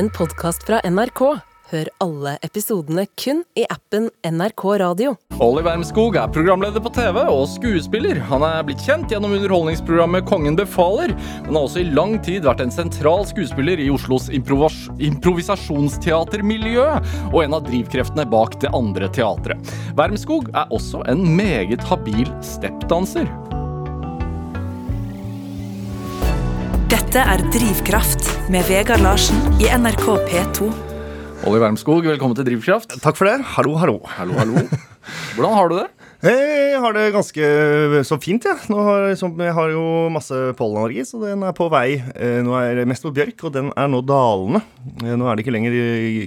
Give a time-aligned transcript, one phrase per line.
[0.00, 1.20] en podkast fra NRK.
[1.70, 5.12] Hør alle episodene kun i appen NRK Radio.
[5.44, 8.16] Olli Wermskog er programleder på TV og skuespiller.
[8.30, 11.12] Han er blitt kjent gjennom underholdningsprogrammet Kongen befaler,
[11.44, 16.88] men har også i lang tid vært en sentral skuespiller i Oslos improvas improvisasjonsteatermiljø,
[17.28, 19.76] og en av drivkreftene bak det andre teatret.
[20.00, 23.28] Wermskog er også en meget habil steppdanser.
[27.10, 30.68] Dette er Drivkraft med Vegard Larsen i NRK P2.
[31.42, 32.92] Olli Wermskog, velkommen til Drivkraft.
[33.02, 33.40] Takk for det.
[33.56, 33.96] Hallo, hallo.
[34.14, 34.60] Hallo, hallo.
[35.34, 35.88] Hvordan har du det?
[36.30, 37.48] Jeg har det ganske
[38.06, 38.54] så fint, jeg.
[38.70, 38.84] Ja.
[38.86, 39.82] Har, liksom, jeg har jo
[40.14, 41.98] masse pollenallergi, så den er på vei.
[42.14, 44.60] Eh, nå er det mest på bjørk, og den er nå dalende.
[45.02, 45.74] Eh, nå er det ikke lenger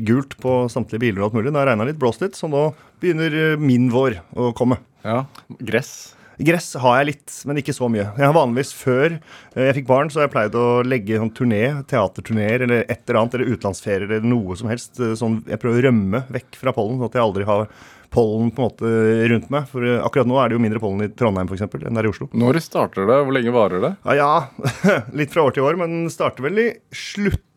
[0.09, 1.53] gult på samtlige biler og alt mulig.
[1.53, 4.83] Det har regna litt, blåst litt, så nå begynner min vår å komme.
[5.07, 5.21] Ja,
[5.63, 6.11] Gress?
[6.47, 8.09] Gress har jeg litt, men ikke så mye.
[8.17, 11.33] Jeg har vanligvis Før eh, jeg fikk barn, så har jeg pleid å legge sånn
[11.35, 14.99] turné, teaterturneer eller et eller annet, eller utenlandsferier eller noe som helst.
[14.99, 17.67] Eh, sånn, jeg prøver å rømme vekk fra pollen, sånn at jeg aldri har
[18.13, 18.91] pollen på en måte
[19.31, 19.69] rundt meg.
[19.71, 22.09] For eh, akkurat nå er det jo mindre pollen i Trondheim for eksempel, enn der
[22.09, 22.29] i Oslo.
[22.33, 23.21] Når starter det?
[23.23, 23.95] Hvor lenge varer det?
[24.05, 24.99] Ja, ja.
[25.19, 26.69] litt fra år til år, men starter vel i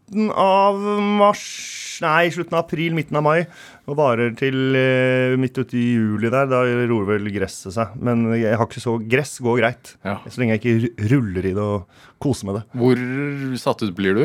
[0.06, 3.46] slutten av mars Nei, slutten av april, midten av mai.
[3.88, 6.44] Og varer til eh, midt uti juli der.
[6.44, 6.58] Da
[6.90, 7.94] roer vel gresset seg.
[7.96, 9.94] Men jeg har ikke så Gress går greit.
[10.04, 10.18] Ja.
[10.28, 11.86] Så lenge jeg ikke ruller i det og
[12.20, 12.64] koser med det.
[12.76, 13.00] Hvor
[13.62, 14.22] satt ut blir du?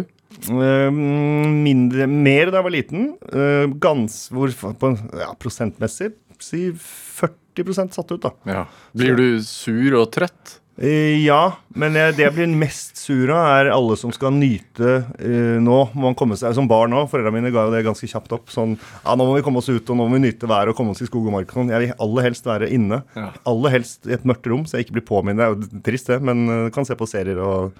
[0.51, 3.07] Eh, mindre, mer da jeg var liten.
[3.31, 4.91] Eh, gans, hvor, på,
[5.23, 6.11] ja, prosentmessig
[6.43, 8.33] si 40% satt ut, da.
[8.51, 8.65] Ja.
[8.97, 10.57] Blir du sur og trøtt?
[10.81, 15.57] Uh, ja, men det jeg blir mest sur av, er alle som skal nyte uh,
[15.61, 17.05] Nå må man komme seg Som barn òg.
[17.11, 18.49] Foreldrene mine ga jo det ganske kjapt opp.
[18.53, 20.79] Sånn Ja, nå må vi komme oss ut, og nå må vi nyte været og
[20.79, 21.53] komme oss i skog og mark.
[21.53, 21.69] Sånn.
[21.69, 23.03] Jeg vil aller helst være inne.
[23.17, 23.29] Ja.
[23.51, 25.41] Aller helst i et mørkt rom, så jeg ikke blir påminnet.
[25.41, 27.77] Det er jo trist, det, men uh, kan se på serier og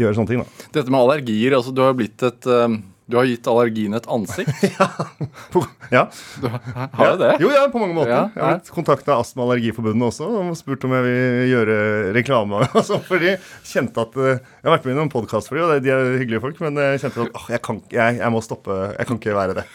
[0.00, 0.68] gjøre sånne ting, da.
[0.78, 4.06] Dette med allergier, altså du har jo blitt et um, Du har gitt allergien et
[4.10, 4.64] ansikt.
[5.94, 6.04] ja.
[6.40, 7.30] Du har jeg det?
[7.42, 8.12] Jo, ja, på mange måter.
[8.12, 11.78] Ja, jeg har blitt kontakta Astma- og Allergiforbundet også og spurt om jeg vil gjøre
[12.16, 12.62] reklame.
[12.70, 13.34] Altså, for de
[13.66, 16.14] kjente at eh, Jeg har vært med i noen podkast for dem, og de er
[16.20, 18.78] hyggelige folk, men jeg kjente at åh, jeg, kan, jeg, jeg må stoppe.
[18.94, 19.66] Jeg kan ikke være det.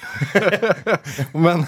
[1.46, 1.68] men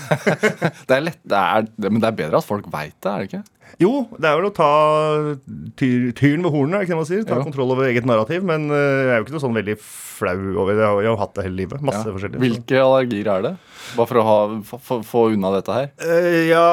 [0.87, 3.29] det er lett, det er, men det er bedre at folk veit det, er det
[3.31, 3.43] ikke?
[3.79, 4.69] Jo, det er vel å ta
[5.77, 7.23] tyr, tyren ved hornene, ikke det man sier?
[7.27, 7.45] Ta jo.
[7.47, 8.43] kontroll over eget narrativ.
[8.47, 10.81] Men eh, jeg er jo ikke noe sånn veldig flau over det.
[10.81, 11.83] Jeg har jo hatt det hele livet.
[11.85, 12.13] Masse Ja.
[12.15, 12.41] forskjellig.
[12.41, 13.53] Hvilke allergier er det?
[13.95, 15.91] Bare for å ha, få, få- unna dette her.
[16.03, 16.63] Eh, ja,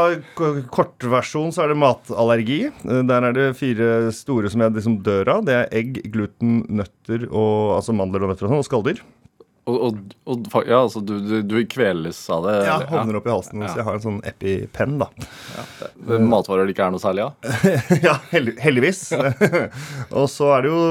[0.74, 2.60] kortversjon så er det matallergi.
[2.70, 5.44] Eh, der er det fire store som jeg liksom dør av.
[5.46, 9.02] Det er egg, gluten, nøtter og altså mandler og nøtter og sånn, og skalldyr.
[9.64, 12.56] Og, og, og ja, altså du, du, du kveles av det?
[12.66, 12.74] Ja?
[12.90, 13.62] Hovner opp i halsen.
[13.64, 13.70] Ja.
[13.78, 15.08] Jeg har en sånn EpiPen, da.
[15.96, 17.48] Det er Matvarer det ikke er noe særlig av?
[18.06, 19.06] ja, heldigvis.
[20.20, 20.82] og så er det jo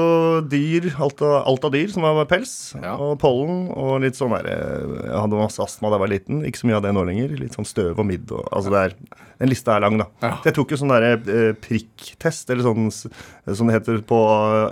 [0.50, 2.56] dyr, alt av, alt av dyr som har pels.
[2.80, 2.96] Ja.
[2.98, 6.42] Og pollen og litt sånn der eh, Jeg hadde masse astma da jeg var liten.
[6.48, 7.38] Ikke så mye av det nå lenger.
[7.44, 8.98] Litt sånn støv og midd og Altså det er
[9.40, 10.06] Den lista er lang, da.
[10.22, 10.32] Ja.
[10.40, 14.18] Så jeg tok jo sånn derre eh, prikktest, eller sånn som det heter på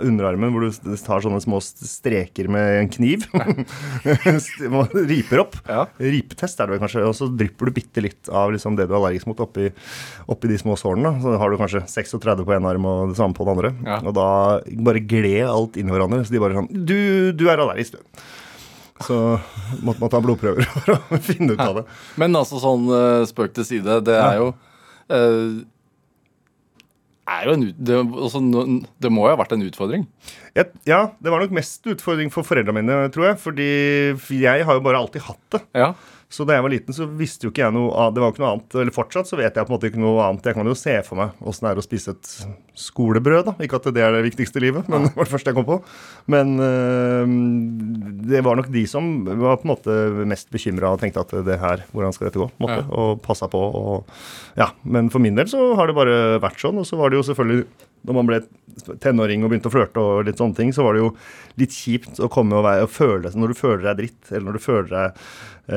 [0.01, 3.27] underarmen, hvor du tar sånne små streker med en kniv.
[5.13, 5.57] Riper opp.
[5.67, 5.85] Ja.
[6.01, 7.05] Ripetest er det vel kanskje.
[7.07, 9.69] Og så drypper du bitte litt av liksom det du er allergisk mot, oppi,
[10.31, 11.15] oppi de små sårene.
[11.23, 13.73] Så har du kanskje 36 på en arm og det samme på den andre.
[13.85, 13.99] Ja.
[14.01, 14.29] Og da
[14.87, 16.23] bare gled alt inn i hverandre.
[16.25, 16.97] Så de bare sånn Du,
[17.35, 18.23] du er allergisk, du.
[19.03, 19.19] Så
[19.83, 21.85] måtte man ta blodprøver for å finne ut av det.
[22.21, 24.49] Men altså sånn eh, spøk til side, det er jo
[25.13, 25.61] eh,
[27.33, 28.41] er jo en det, altså,
[28.99, 30.03] det må jo ha vært en utfordring.
[30.57, 33.39] Jeg, ja, det var nok mest utfordring for foreldrene mine, tror jeg.
[33.43, 33.69] Fordi
[34.43, 35.61] jeg har jo bare alltid hatt det.
[35.79, 35.93] Ja.
[36.33, 38.33] Så da jeg var liten, så visste jo ikke jeg noe av Det var jo
[38.33, 38.75] ikke noe annet.
[38.81, 40.47] Eller fortsatt så vet jeg på en måte ikke noe annet.
[40.49, 42.31] Jeg kan jo se for meg åssen det er å spise et
[42.83, 43.53] skolebrød, da.
[43.61, 45.67] Ikke at det er det viktigste i livet, men det var det første jeg kom
[45.69, 45.77] på.
[46.33, 47.35] Men øh,
[48.33, 49.97] det var nok de som var på en måte
[50.33, 52.49] mest bekymra og tenkte at det her, hvordan skal dette gå?
[52.57, 52.89] På måte, Ja.
[52.97, 54.09] Og passa på og
[54.57, 54.71] Ja.
[54.83, 56.81] Men for min del så har det bare vært sånn.
[56.81, 57.67] Og så var det jo selvfølgelig
[58.03, 58.39] når man ble
[59.03, 61.11] tenåring og begynte å flørte og litt sånne ting, så var det jo
[61.61, 64.47] litt kjipt å komme og, være, og føle seg Når du føler deg dritt, eller
[64.47, 65.21] når du føler deg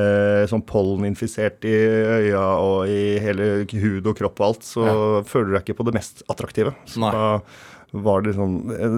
[0.01, 4.85] eh, sånn polleninfisert i øya og i hele hud og kropp og alt, så
[5.27, 6.75] føler du deg ikke på det mest attraktive.
[6.89, 7.13] Så Nei.
[7.15, 7.31] da
[7.95, 8.57] var det sånn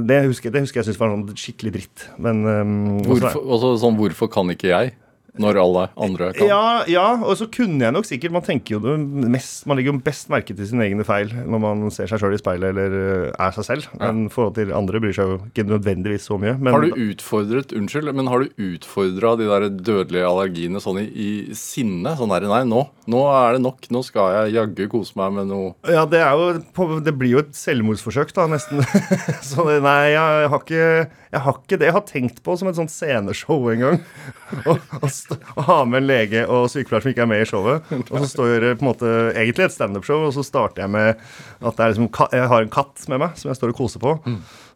[0.09, 2.07] Det husker, det husker jeg syntes var sånn skikkelig dritt.
[2.17, 4.95] Men um, Hvorfor, også, sånn, hvorfor kan ikke jeg?
[5.39, 6.49] Når alle andre kan.
[6.49, 8.95] Ja, ja, og så kunne jeg nok sikkert Man tenker jo det
[9.31, 12.35] mest Man legger jo best merke til sine egne feil når man ser seg sjøl
[12.35, 13.87] i speilet eller øh, er seg selv.
[14.01, 16.57] Men i forhold til andre bryr seg jo ikke nødvendigvis så mye.
[16.59, 21.07] Men Har du utfordret Unnskyld, men har du utfordra de der dødelige allergiene sånn i,
[21.09, 22.13] i sinne?
[22.19, 23.87] Sånn der, nei, nå, nå er det nok.
[23.95, 27.43] Nå skal jeg jaggu kose meg med noe Ja, det er jo Det blir jo
[27.45, 28.83] et selvmordsforsøk, da, nesten.
[29.49, 30.83] så det, nei, jeg har, ikke,
[31.31, 31.89] jeg har ikke det.
[31.89, 33.99] Jeg har tenkt på som et sånt sceneshow en gang.
[34.69, 37.91] Og, st- å ha med en lege og sykepleier som ikke er med i showet.
[38.09, 41.21] Og så står det på en måte egentlig et standup-show, og så starter jeg med
[41.59, 44.15] at liksom, jeg har en katt med meg som jeg står og koser på.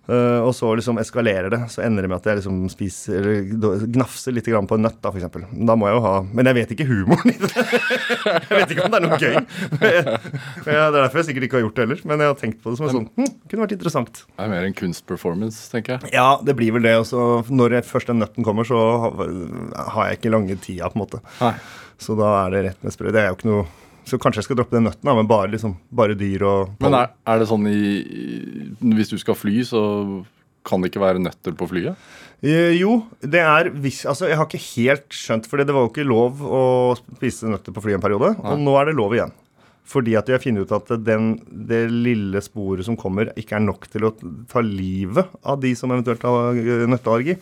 [0.03, 1.61] Eh, og så liksom eskalerer det.
[1.71, 4.97] Så ender det med at jeg liksom spiser eller gnafser litt grann på en nøtt,
[4.99, 5.45] da, for eksempel.
[5.69, 7.51] Da må jeg jo ha Men jeg vet ikke humoren i det.
[8.43, 9.35] Jeg vet ikke om det er noe gøy.
[10.73, 12.01] Ja, det er derfor jeg sikkert ikke har gjort det heller.
[12.07, 14.21] Men jeg har tenkt på det som en sånn hm, Kunne vært interessant.
[14.25, 16.13] Det er mer en kunstperformance, tenker jeg.
[16.15, 16.95] Ja, det blir vel det.
[17.03, 18.79] Og når jeg, først den nøtten kommer, så
[19.11, 21.21] har jeg ikke lange tida, på en måte.
[21.41, 21.53] Nei.
[22.01, 23.11] Så da er det rett med sprø.
[23.13, 23.65] Det er jo ikke noe
[24.09, 26.97] Så kanskje jeg skal droppe den nøtten, da, men bare, liksom, bare dyr og Men
[26.97, 27.77] er, er det sånn i,
[28.97, 29.81] Hvis du skal fly, så
[30.67, 31.95] kan det ikke være nøtter på flyet?
[32.43, 35.91] Eh, Jo, det er hvis Altså, jeg har ikke helt skjønt, for det var jo
[35.93, 36.61] ikke lov å
[36.99, 39.33] spise nøtter på flyet en periode, og nå er det lov igjen.
[39.83, 41.33] Fordi at de har funnet ut at den,
[41.67, 44.13] det lille sporet som kommer, ikke er nok til å
[44.51, 47.35] ta livet av de som eventuelt har eh, nøtteallergi.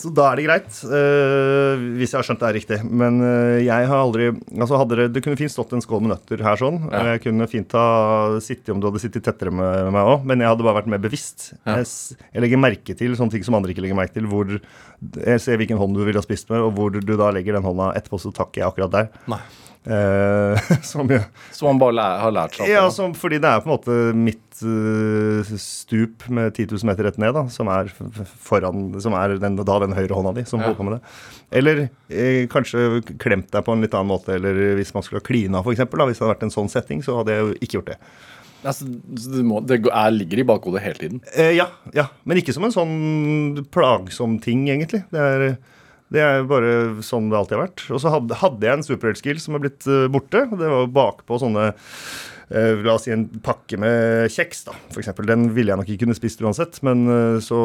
[0.00, 2.78] Så da er det greit, uh, hvis jeg har skjønt det er riktig.
[2.86, 6.14] Men uh, jeg har aldri Altså hadde det, det kunne fint stått en skål med
[6.14, 6.80] nøtter her sånn.
[6.88, 7.02] Ja.
[7.12, 7.86] Jeg kunne fint ha
[8.42, 11.02] sittet om du hadde sittet tettere med meg òg, men jeg hadde bare vært mer
[11.02, 11.50] bevisst.
[11.62, 11.80] Ja.
[11.80, 14.28] Jeg, jeg legger merke til sånne ting som andre ikke legger merke til.
[14.30, 17.58] Hvor Jeg ser hvilken hånd du ville ha spist med, og hvor du da legger
[17.58, 19.12] den hånda etterpå, så takker jeg akkurat der.
[19.30, 19.42] Nei.
[19.80, 21.22] Eh, som jeg,
[21.56, 23.94] som, man bare læ har lært seg ja, som, fordi det er på en måte
[24.12, 27.88] mitt uh, stup med 10 000 meter rett ned, da, som er
[28.44, 30.68] foran Som er den, da den høyre hånda di som Ja.
[30.68, 31.14] holder på med det.
[31.62, 31.80] Eller
[32.12, 35.64] eh, kanskje klemt deg på en litt annen måte, eller hvis man skulle ha klina,
[35.64, 35.80] f.eks.
[35.80, 37.98] Hvis det hadde vært en sånn setting, så hadde jeg jo ikke gjort det.
[38.62, 41.24] altså, det, må, det er, ligger i bakhodet hele tiden.
[41.32, 45.06] Eh, ja, ja, men ikke som en sånn plagsom ting, egentlig.
[45.10, 45.46] Det er,
[46.10, 47.84] det er bare sånn det alltid har vært.
[47.94, 50.42] Og så hadde, jeg en superheltskill som er blitt eh, borte.
[50.48, 54.74] og Det var jo bakpå sånne eh, La oss si en pakke med kjeks, da,
[54.98, 55.28] eksempel.
[55.30, 56.80] Den ville jeg nok ikke kunne spist uansett.
[56.86, 57.60] Men eh, så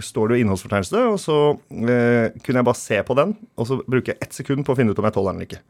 [0.00, 1.38] står det jo innholdsfortegnelse, og så
[1.84, 4.80] eh, kunne jeg bare se på den, og så bruker jeg ett sekund på å
[4.80, 5.64] finne ut om jeg tåler den eller ikke.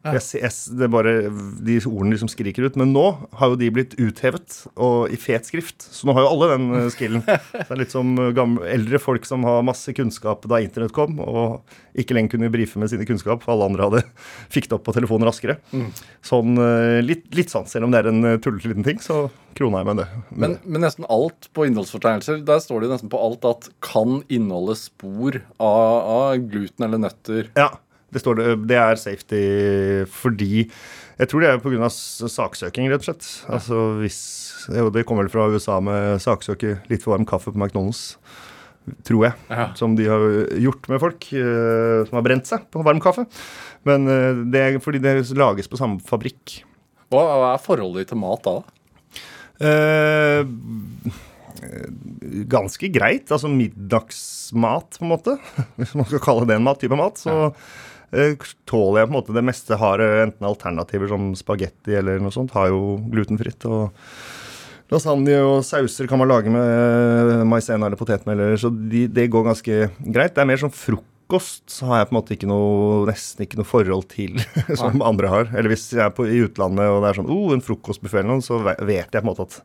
[0.00, 1.10] Jeg, jeg, det er bare
[1.60, 2.76] De ordene liksom skriker ut.
[2.80, 3.04] Men nå
[3.36, 5.84] har jo de blitt uthevet og i fet skrift.
[5.84, 7.24] Så nå har jo alle den eh, skillen.
[7.26, 11.20] Det er litt som eh, gamle, eldre folk som har masse kunnskap da internett kom,
[11.20, 14.02] og ikke lenger kunne brife med sine kunnskap, for alle andre hadde
[14.54, 15.58] fikk det opp på telefonen raskere.
[16.24, 19.26] Sånn eh, litt, litt sånn, selv om det er en tullete liten ting, så
[19.58, 20.08] krona jeg med det.
[20.32, 24.78] Men, men nesten alt på innholdsfortegnelser, der står det nesten på alt at kan inneholde
[24.80, 27.52] spor av, av gluten eller nøtter.
[27.58, 27.74] Ja,
[28.10, 28.76] det står det.
[28.76, 29.40] Er safety
[30.10, 30.66] fordi
[31.20, 31.88] Jeg tror det er pga.
[31.90, 33.26] saksøking, rett og slett.
[33.48, 34.20] Altså hvis
[34.72, 38.16] Jo, det kommer vel fra USA med saksøke litt for varm kaffe på McDonald's.
[39.06, 39.36] Tror jeg.
[39.50, 39.70] Ja.
[39.76, 40.24] Som de har
[40.58, 43.26] gjort med folk uh, som har brent seg på varm kaffe.
[43.86, 46.62] Men uh, det er fordi det lages på samme fabrikk.
[47.10, 47.24] Hva
[47.54, 48.60] er forholdet ditt til mat da?
[49.60, 50.46] Uh,
[52.50, 53.30] ganske greit.
[53.30, 55.36] Altså middagsmat, på en måte.
[55.78, 57.20] Hvis man skal kalle det en mat, type mat.
[57.20, 57.70] Så eh,
[58.10, 59.78] tåler jeg på en måte det meste.
[59.80, 62.54] Har eh, enten alternativer som spagetti eller noe sånt.
[62.56, 63.66] Har jo glutenfritt.
[63.70, 63.94] og
[64.90, 68.42] Lasagne og sauser kan man lage med maisena eller potetmel.
[68.58, 70.34] Så de, det går ganske greit.
[70.34, 73.60] Det er mer sånn frokost så har jeg på en måte ikke noe, nesten ikke
[73.60, 74.40] noe forhold til
[74.80, 75.52] som andre har.
[75.54, 78.34] Eller hvis jeg er på, i utlandet og det er sånn oh, en frokostbuffé eller
[78.34, 79.60] noe, så vet jeg på en måte at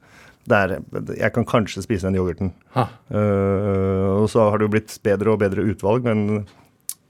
[0.45, 0.75] det er,
[1.17, 2.51] jeg kan kanskje spise den yoghurten.
[2.77, 6.43] Eh, og så har det jo blitt bedre og bedre utvalg, men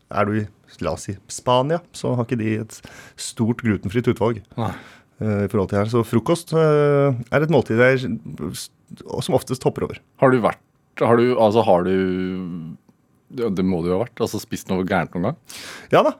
[0.07, 0.45] er du i
[0.83, 2.77] la oss si Spania, så har ikke de et
[3.15, 4.71] stort glutenfritt utvalg Nei.
[5.21, 5.91] eh, i forhold til her.
[5.91, 8.03] Så frokost eh, er et måltid jeg
[9.23, 10.01] som oftest hopper over.
[10.21, 10.61] Har du vært
[11.01, 12.75] Har du Altså, har du
[13.35, 14.19] Det må du jo ha vært.
[14.21, 15.39] Altså spist noe gærent noen gang?
[15.91, 16.15] Ja da.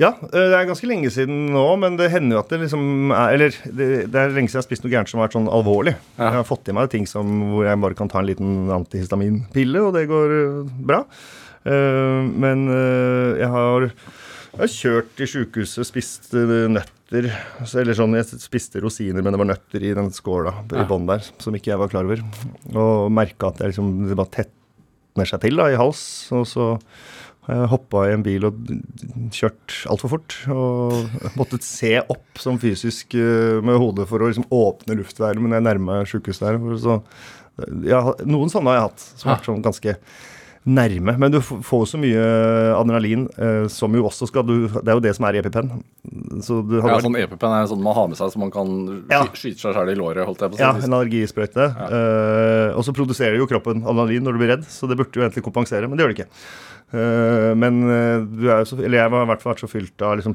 [0.00, 3.10] Ja, eh, det er ganske lenge siden nå, men det hender jo at det liksom
[3.12, 5.36] er Eller det, det er lenge siden jeg har spist noe gærent som har vært
[5.36, 5.92] sånn alvorlig.
[6.16, 6.30] Ja.
[6.30, 9.82] Jeg har fått i meg ting som, hvor jeg bare kan ta en liten antihistaminpille,
[9.84, 10.32] og det går
[10.88, 11.02] bra.
[11.68, 13.90] Eh, men eh, jeg har
[14.50, 17.28] jeg har kjørt til sjukehuset, spist eh, nøtter
[17.78, 21.22] Eller sånn, jeg spiste rosiner, men det var nøtter i den skåla i bånn der,
[21.42, 22.22] som ikke jeg var klar over.
[22.70, 26.02] Og merka at jeg liksom, det bare tetner seg til da, i hals.
[26.34, 26.68] Og så
[27.46, 28.62] har jeg hoppa i en bil og
[29.34, 30.38] kjørt altfor fort.
[30.54, 35.66] Og måtte se opp som fysisk med hodet for å liksom åpne luftveier men jeg
[35.66, 36.60] nærma meg sjukehuset der.
[36.78, 37.00] Så,
[37.90, 39.98] ja, noen sånne har jeg hatt, som har vært sånn ganske
[40.68, 41.14] nærme.
[41.18, 42.20] Men du får så mye
[42.76, 45.70] adrenalin eh, som jo også skal du Det er jo det som er EpiPen.
[46.44, 49.04] Så du har Ja, sånn EpiPen er sånn man har med seg så man kan
[49.10, 49.22] Ja.
[49.32, 50.62] skyte seg sjøl i låret, holdt jeg på å si.
[50.62, 51.64] Ja, en allergisprøyte.
[51.88, 55.24] Eh, og så produserer jo kroppen adrenalin når du blir redd, så det burde jo
[55.24, 56.30] egentlig kompensere, men det gjør det ikke.
[56.90, 59.68] Uh, men eh, du er jo så, eller jeg har i hvert fall vært så
[59.70, 60.34] fylt av liksom,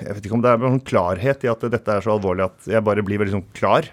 [0.00, 2.64] Jeg vet ikke om det er noen klarhet i at dette er så alvorlig at
[2.64, 3.90] jeg bare blir veldig sånn klar.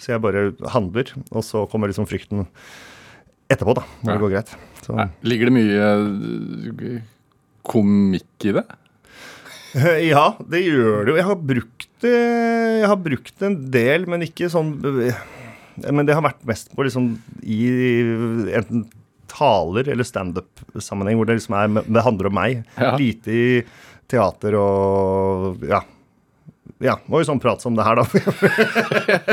[0.00, 2.46] Så jeg bare handler, og så kommer liksom frykten
[3.52, 4.16] etterpå, da, når Ja.
[4.16, 4.54] det går greit.
[4.84, 4.96] Så.
[5.24, 5.90] Ligger det mye
[6.94, 6.98] eh,
[7.64, 8.64] komikk i det?
[10.04, 11.16] Ja, det gjør det jo.
[11.18, 16.22] Jeg har brukt det Jeg har brukt en del, men ikke sånn Men det har
[16.22, 17.08] vært mest på liksom
[17.42, 17.58] i
[18.54, 18.84] enten
[19.34, 22.60] taler eller standup-sammenheng, hvor det liksom er Det handler om meg.
[22.78, 22.92] Ja.
[23.00, 23.48] Lite i
[24.10, 25.80] teater og Ja.
[26.84, 28.04] Ja, det var jo sånn prat som det her, da.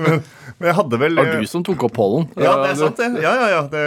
[0.00, 0.22] men,
[0.58, 2.28] men jeg hadde vel Det var du som tok opp pollen.
[2.40, 3.08] ja, det er Eh, sant, det.
[3.24, 3.60] Ja, ja, ja.
[3.70, 3.84] Det,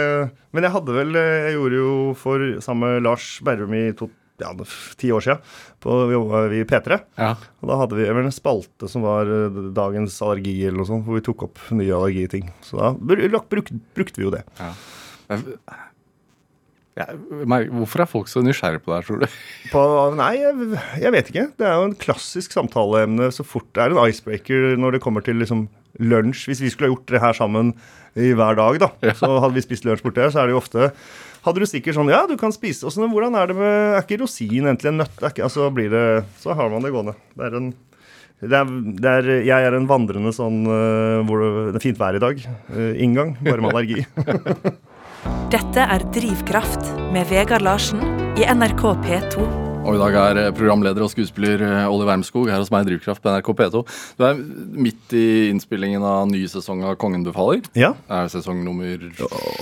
[0.54, 4.08] men jeg hadde vel Jeg gjorde jo for sammen med Lars Berrum i to,
[4.38, 4.52] ja,
[5.00, 5.42] ti år siden.
[5.82, 7.00] På, vi jobba i P3.
[7.18, 7.32] Ja.
[7.62, 11.06] Og da hadde vi vel en spalte som var eh, dagens allergi, eller noe sånt,
[11.08, 12.46] hvor vi tok opp nye allergiting.
[12.62, 14.44] Så da br- bruk, brukte vi jo det.
[14.62, 15.48] Jeg-
[17.48, 19.26] merker- hvorfor er folk så nysgjerrige på det her, tror du?
[19.72, 19.82] På,
[20.18, 21.44] nei, jeg, jeg vet ikke.
[21.60, 25.24] Det er jo en klassisk samtaleemne så fort det er en icebreaker når det kommer
[25.26, 25.66] til liksom
[26.02, 26.46] lunsj.
[26.50, 27.74] Hvis vi skulle ha gjort det her sammen
[28.18, 29.14] i hver dag, da, Ja.
[29.14, 30.90] så hadde vi spist lunsj borte her, så er det jo ofte
[31.46, 34.18] hadde du sikkert sånn Ja, du kan spise sånn, Hvordan er det med Er ikke
[34.24, 35.20] rosin egentlig en nøtt?
[35.22, 36.02] Ikke, altså blir det
[36.42, 37.14] Så har man det gående.
[37.38, 37.68] Det er en
[38.38, 38.68] det er,
[39.02, 42.20] det er, jeg er en vandrende sånn uh, hvor det, det er fint vær i
[42.22, 42.38] dag.
[42.70, 44.04] Uh, inngang, bare med allergi.
[45.52, 46.84] Dette er Drivkraft
[47.14, 48.00] med Vegard Larsen
[48.38, 49.46] i NRK P2.
[49.88, 52.90] Og i dag er eh, programleder og skuespiller eh, Olli Wermskog her hos meg i
[52.90, 53.80] Drivkraft på NRK P2.
[54.18, 54.38] Du er
[54.84, 57.62] midt i innspillingen av ny sesong av Kongen befaler.
[57.78, 57.94] Ja.
[58.06, 59.06] Det er sesong nummer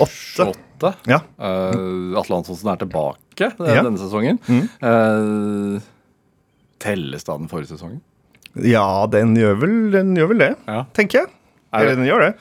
[0.03, 0.49] Åtte.
[0.51, 0.93] åtte.
[1.09, 1.21] Ja.
[1.39, 3.83] Uh, Atle Antonsen er tilbake Ja.
[3.87, 4.41] denne sesongen.
[4.51, 4.67] Mm.
[4.83, 5.79] Uh,
[6.83, 8.03] telles da den forrige sesongen?
[8.65, 8.83] ja,
[9.13, 10.87] den gjør vel, den gjør vel det, Ja.
[10.97, 11.29] tenker jeg.
[11.77, 12.35] Er det- Eller den gjør det.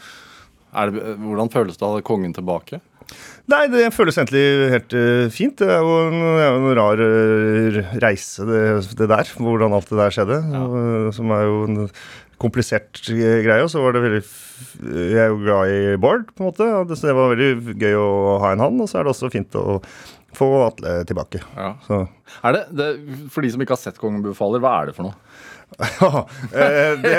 [0.73, 2.79] Er det, hvordan føles det å ha kongen tilbake?
[3.51, 5.57] Nei, det føles egentlig helt uh, fint.
[5.59, 8.61] Det er jo en, en rar uh, reise, det,
[8.97, 9.33] det der.
[9.37, 10.39] Hvordan alt det der skjedde.
[10.61, 11.81] og, som er jo en
[12.41, 13.61] komplisert greie.
[13.63, 14.23] Og så var det veldig
[14.89, 16.97] Jeg er jo glad i Bård, på en måte.
[16.97, 18.81] så det var veldig gøy å ha en han.
[18.81, 19.79] Og så er det også fint å
[20.35, 21.41] få Atle tilbake.
[21.55, 21.75] Ja.
[21.85, 22.01] Så
[22.43, 22.89] Er det, det,
[23.31, 25.15] for de som ikke har sett Kongen befaler, hva er det for noe?
[26.55, 27.13] Eh, det,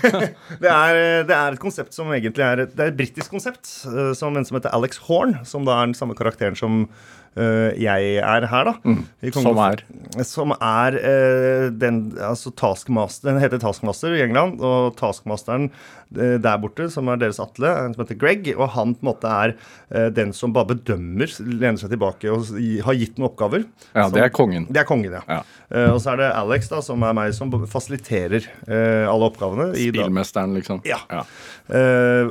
[0.62, 0.96] det, er,
[1.28, 4.46] det er et konsept som egentlig er Det er et britisk konsept eh, som en
[4.46, 6.88] som heter Alex Horn, som da er den samme karakteren som
[7.36, 8.74] eh, jeg er her, da.
[8.82, 9.04] Mm,
[9.36, 9.84] Som er?
[10.26, 16.58] Som er eh, den Altså Taskmaster Den heter Taskmaster i England, og Taskmasteren eh, der
[16.62, 19.48] borte, som er deres Atle, er som heter Greg, og han på en måte er
[19.90, 22.38] eh, den som bare bedømmer, lener seg tilbake og
[22.84, 23.62] har gitt noen oppgaver.
[23.94, 24.66] Ja, Som- det er kongen.
[24.70, 25.22] det er kongen, ja.
[25.28, 25.40] Ja.
[25.70, 29.70] Eh, og så er det Alex, da, som er meg, som fasiliterer eh, alle oppgavene.
[29.74, 30.80] Spillmesteren, liksom.
[30.86, 30.98] Ja.
[31.10, 31.22] ja.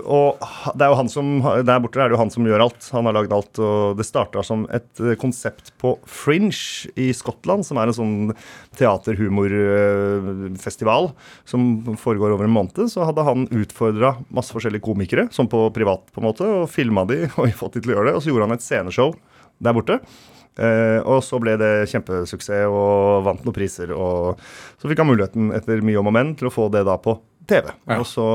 [0.05, 0.37] og
[0.77, 2.81] det er jo han som, der borte er det jo han som gjør alt.
[2.93, 3.59] Han har lagd alt.
[3.59, 6.53] Og det starta som et eh, konsept på Fringe
[6.99, 8.33] i Skottland, som er en sånn
[8.77, 11.11] teaterhumorfestival
[11.45, 12.87] som foregår over en måned.
[12.91, 17.05] Så hadde han utfordra masse forskjellige komikere, som på privat, på en måte, og filma
[17.09, 18.15] de og fått de til å gjøre det.
[18.17, 19.13] Og så gjorde han et sceneshow
[19.63, 19.99] der borte.
[20.53, 23.93] Eh, og så ble det kjempesuksess og vant noen priser.
[23.97, 24.39] Og
[24.77, 27.17] så fikk han muligheten etter mye om og men til å få det da på
[27.49, 27.71] TV.
[27.89, 27.99] Ja.
[27.99, 28.27] Og så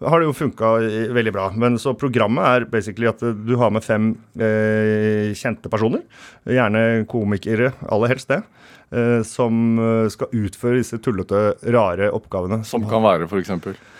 [0.00, 0.76] har det jo funka
[1.12, 1.50] veldig bra.
[1.56, 6.04] Men så programmet er basically at eh, du har med fem eh, kjente personer.
[6.48, 8.42] Gjerne komikere, aller helst det.
[8.90, 12.64] Eh, som eh, skal utføre disse tullete, rare oppgavene.
[12.66, 13.76] Som kan være, for eksempel.
[13.76, 13.96] Eh,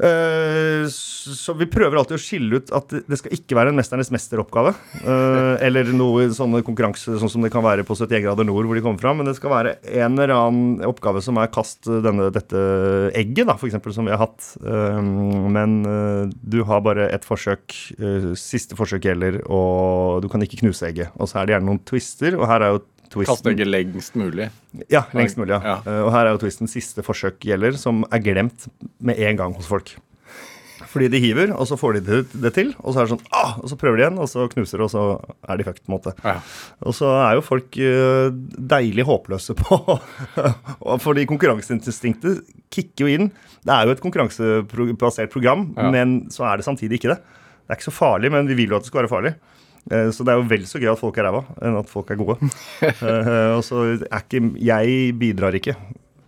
[0.00, 4.74] så vi prøver alltid å skille ut at det- skal ikke være en 'Mesternes mester'-oppgave.
[5.04, 8.74] eh, eller noe sånne konkurranse sånn som det kan være på 71 grader nord, hvor
[8.74, 9.16] de kommer fram.
[9.18, 13.54] Men det skal være en eller annen oppgave som er kast denne, dette egget, da,
[13.54, 14.56] eksempel, som vi har hatt.
[14.64, 17.60] Eh, men eh, du har bare ett forsøk.
[18.00, 21.10] eh, siste forsøk gjelder, og du kan ikke knuse egget.
[21.18, 24.14] Og så er det gjerne noen twister, og her er jo twisten Kaste egget lengst
[24.18, 24.50] mulig.
[24.92, 25.56] ja, lengst mulig.
[25.56, 25.60] ja.
[25.64, 25.78] Ja.
[25.86, 28.68] Eh, og her er jo twisten siste forsøk gjelder, som er glemt
[29.00, 29.96] med en gang hos folk.
[30.90, 32.00] Fordi de hiver, og så får de
[32.32, 33.52] det, til, og så er det sånn ah!
[33.62, 35.02] Og så prøver de igjen, og så knuser det, og så
[35.46, 36.14] er de fucked, på en måte.
[36.24, 36.32] Ja.
[36.82, 38.30] Og så er jo folk eh,
[38.72, 39.78] deilig håpløse på
[41.04, 42.42] Fordi konkurranseinstinktet
[42.74, 43.28] kicker jo inn.
[43.62, 45.90] Det er jo et konkurransebasert program, Ja.
[45.94, 47.20] men så er det samtidig ikke det.
[47.20, 49.34] Det er ikke så farlig, men vi vil jo at det skal være farlig.
[49.90, 52.10] Eh, Så det er jo vel så gøy at folk er ræva, enn at folk
[52.12, 52.36] er gode.
[52.82, 55.76] Eh, Og så er ikke Jeg bidrar ikke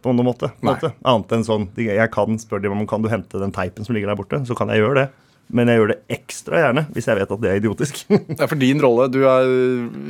[0.03, 0.49] på noen måte.
[0.67, 0.93] Måte.
[1.07, 4.11] Annet enn sånn Jeg kan spørre dem om kan du hente den teipen som ligger
[4.11, 4.41] der borte.
[4.49, 5.09] Så kan jeg gjøre det.
[5.53, 8.01] Men jeg gjør det ekstra gjerne hvis jeg vet at det er idiotisk.
[8.33, 9.09] Det er for din rolle.
[9.13, 9.45] Du er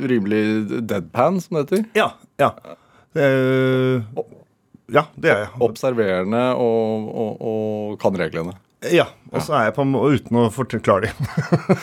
[0.07, 0.41] rimelig
[0.87, 1.85] deadpan, som det heter.
[1.99, 2.07] ja,
[2.39, 2.51] ja.
[3.13, 4.01] Uh,
[4.93, 5.49] ja, det er jeg.
[5.61, 8.55] Observerende og, og, og kan reglene.
[8.91, 11.11] Ja, og så er jeg på uten å forklare det.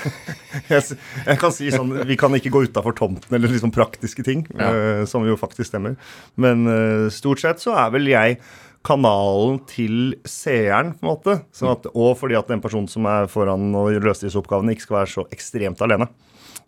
[0.72, 4.44] jeg, jeg kan si sånn Vi kan ikke gå utafor tomten eller liksom praktiske ting,
[4.60, 5.96] eh, som jo faktisk stemmer.
[6.40, 8.40] Men eh, stort sett så er vel jeg
[8.86, 11.36] kanalen til seeren, på en måte.
[11.56, 14.86] Sånn at, og fordi at den personen som er foran og løser disse oppgavene, ikke
[14.88, 16.08] skal være så ekstremt alene.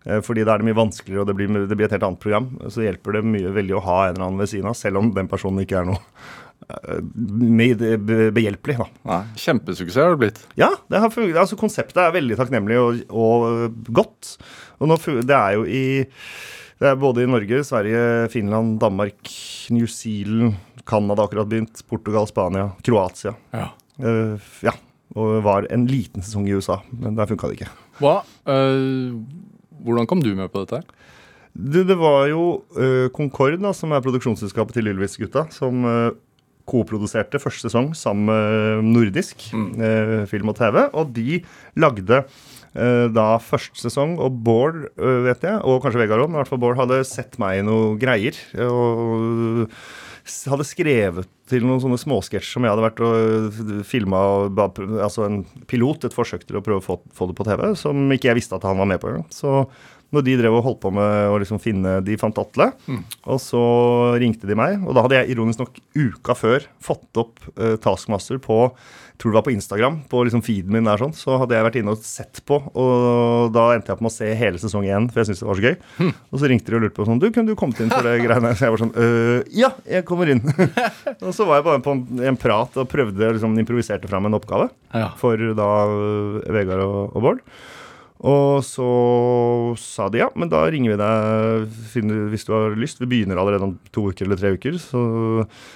[0.05, 2.21] Eh, Fordi da er det mye vanskeligere, og det blir, det blir et helt annet
[2.23, 2.49] program.
[2.73, 5.11] Så hjelper det mye veldig å ha en eller annen ved siden av, selv om
[5.15, 6.01] den personen ikke er noe
[8.35, 8.79] behjelpelig.
[8.81, 8.89] da.
[9.09, 10.41] Nei, Kjempesuksess har det blitt.
[10.59, 11.21] Ja, det har.
[11.33, 14.35] Altså, konseptet er veldig takknemlig og, og godt.
[14.81, 15.85] Og nå, det er jo i
[16.83, 19.29] det er både i Norge, Sverige, Finland, Danmark,
[19.71, 23.31] New Zealand, Canada akkurat begynt, Portugal, Spania, Kroatia.
[23.55, 23.69] Ja.
[24.03, 24.73] Uh, ja.
[25.15, 27.69] Og var en liten sesong i USA, men der funka det ikke.
[28.01, 28.17] Hva?
[28.49, 29.21] Uh,
[29.85, 30.81] hvordan kom du med på dette?
[31.53, 32.43] Det, det var jo
[32.75, 35.85] uh, Concord, da, som er produksjonsselskapet til Ylvis-gutta, som
[36.69, 40.79] koproduserte første sesong sammen med Nordisk eh, film og TV.
[40.93, 41.41] Og de
[41.79, 46.39] lagde eh, da første sesong, og Bård, eh, vet jeg, og kanskje Vegard òg, men
[46.39, 48.37] i hvert fall Bård hadde sett meg i noe greier.
[48.63, 49.69] Og
[50.23, 54.21] hadde skrevet til noen sånne småsketsjer som jeg hadde vært og filma,
[55.03, 58.07] altså en pilot, et forsøk til å prøve å få, få det på TV, som
[58.15, 59.27] ikke jeg visste at han var med på engang.
[59.35, 59.65] Så
[60.13, 62.69] når de drev og holdt på med å liksom finne De fant Atle,
[63.25, 63.63] og så
[64.21, 64.79] ringte de meg.
[64.85, 68.67] Og da hadde jeg ironisk nok uka før fått opp uh, Taskmaster på
[69.13, 71.11] jeg tror det var på Instagram, på liksom feeden min der sånn.
[71.15, 74.15] Så hadde jeg vært inne og sett på, og da endte jeg på med å
[74.15, 76.09] se hele sesong én, for jeg syntes det var så gøy.
[76.33, 78.15] Og så ringte de og lurte på sånn Du, kunne du kommet inn for det
[78.23, 78.55] greiene?
[78.57, 80.41] Så jeg var sånn «Øh, Ja, jeg kommer inn.
[81.27, 82.03] og så var jeg bare på en,
[82.33, 85.11] en prat og prøvde liksom improviserte fram en oppgave Ja.
[85.21, 87.45] for da øh, Vegard og, og Bård.
[88.23, 88.85] Og så
[89.75, 93.01] sa de ja, men da ringer vi deg finner- hvis du har lyst.
[93.01, 94.77] Vi begynner allerede om to uker eller tre uker.
[94.79, 95.01] Så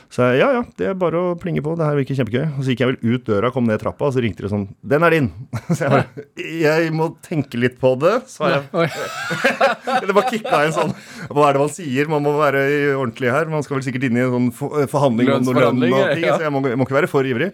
[0.10, 1.74] sa jeg ja, ja, det er bare å plinge på.
[1.76, 2.46] Det her virker kjempegøy.
[2.56, 4.64] Og så gikk jeg vel ut døra, kom ned trappa, og så ringte de sånn
[4.80, 5.28] Den er din!
[5.76, 8.64] Så jeg bare Jeg må tenke litt på det, sa jeg.
[10.08, 10.94] Det bare kicka inn sånn
[11.28, 12.08] Hva er det man sier?
[12.12, 12.64] Man må være
[12.96, 13.52] ordentlig her.
[13.52, 16.48] Man skal vel sikkert inn i en sånn forhandling om noe lønn og ting, så
[16.48, 17.52] jeg må, jeg må ikke være for ivrig.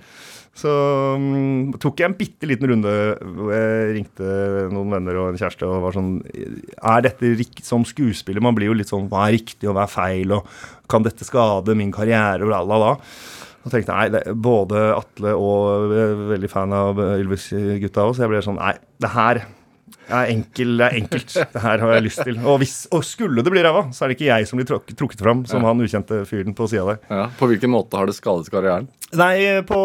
[0.53, 0.69] Så
[1.17, 2.91] um, tok jeg en bitte liten runde
[3.25, 4.33] hvor jeg ringte
[4.69, 8.43] noen venner og en kjæreste og var sånn Er dette riktig som skuespiller?
[8.43, 10.35] Man blir jo litt sånn Hva er riktig og hva er feil?
[10.37, 10.45] Og
[10.93, 12.45] kan dette skade min karriere?
[12.45, 12.93] Og la, la, la.
[13.63, 18.33] Og tenkte nei, det, både Atle og er veldig fan av Ylvis-gutta òg, så jeg
[18.35, 19.41] ble sånn Nei, det her
[20.11, 21.35] er enkel, det er enkelt.
[21.53, 22.39] Det her har jeg lyst til.
[22.41, 24.91] Og, hvis, og skulle det bli ræva, så er det ikke jeg som blir truk,
[24.99, 26.99] trukket fram som han ukjente fyren på sida der.
[27.09, 27.27] Ja.
[27.39, 28.89] På hvilken måte har det skadet karrieren?
[29.17, 29.79] Nei, på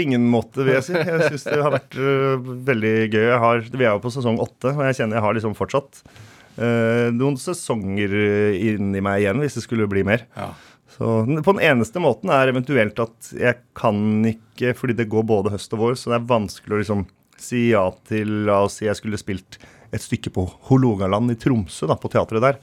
[0.00, 0.96] ingen måte, vil jeg si.
[0.96, 3.22] Jeg syns det har vært uh, veldig gøy.
[3.26, 6.02] Jeg har, vi er jo på sesong åtte, og jeg kjenner jeg har liksom fortsatt
[6.06, 10.26] uh, noen sesonger øh, inni meg igjen, hvis det skulle bli mer.
[10.38, 10.52] Ja.
[10.90, 15.52] Så på den eneste måten er eventuelt at jeg kan ikke, fordi det går både
[15.54, 17.04] høst og vår, så det er vanskelig å liksom
[17.42, 19.58] si ja til La oss si jeg skulle spilt
[19.90, 22.58] et stykke på Hålogaland i Tromsø, da, på teatret der.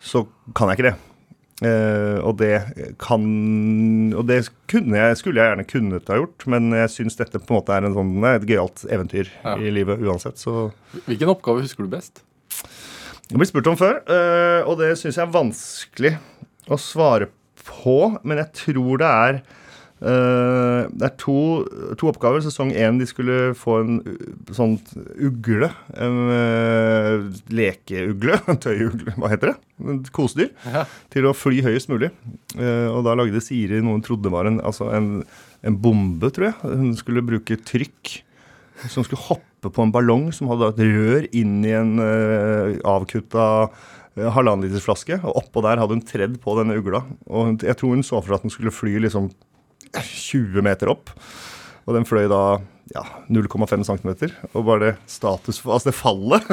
[0.00, 0.96] Så kan jeg ikke det.
[1.66, 2.52] Eh, og det
[3.02, 3.24] kan
[4.14, 7.50] Og det kunne jeg, skulle jeg gjerne kunnet ha gjort, men jeg syns dette på
[7.50, 9.56] en måte er en sånn, et gøyalt eventyr Ja.
[9.58, 10.38] i livet uansett.
[10.38, 10.68] Så
[11.08, 12.22] Hvilken oppgave husker du best?
[13.28, 16.14] jeg har blitt spurt om før, eh, og det syns jeg er vanskelig
[16.70, 17.26] å svare
[17.66, 18.20] på.
[18.22, 19.42] Men jeg tror det er
[19.98, 21.38] Det er to,
[21.98, 22.42] to oppgaver.
[22.44, 23.98] Sesong én de skulle få en
[24.54, 24.76] sånn
[25.16, 25.70] ugle.
[25.98, 28.38] En uh, lekeugle.
[28.48, 29.56] En tøyugle, hva heter det?
[29.82, 30.52] En kosedyr.
[30.68, 30.86] Ja.
[31.12, 32.12] Til å fly høyest mulig.
[32.54, 35.10] Uh, og da lagde Siri noe hun trodde var en, altså en,
[35.66, 36.58] en bombe, tror jeg.
[36.62, 38.18] Hun skulle bruke trykk
[38.86, 43.48] som skulle hoppe på en ballong som hadde et rør inn i en uh, avkutta
[44.18, 45.18] halvannen liters flaske.
[45.22, 47.04] Og oppå der hadde hun tredd på denne ugla.
[47.28, 49.30] Og hun, jeg tror hun så for seg at den skulle fly liksom
[49.96, 51.12] 20 meter opp.
[51.88, 52.58] Og den fløy da
[52.94, 54.10] ja, 0,5 cm.
[54.54, 56.44] Og bare det status Altså det fallet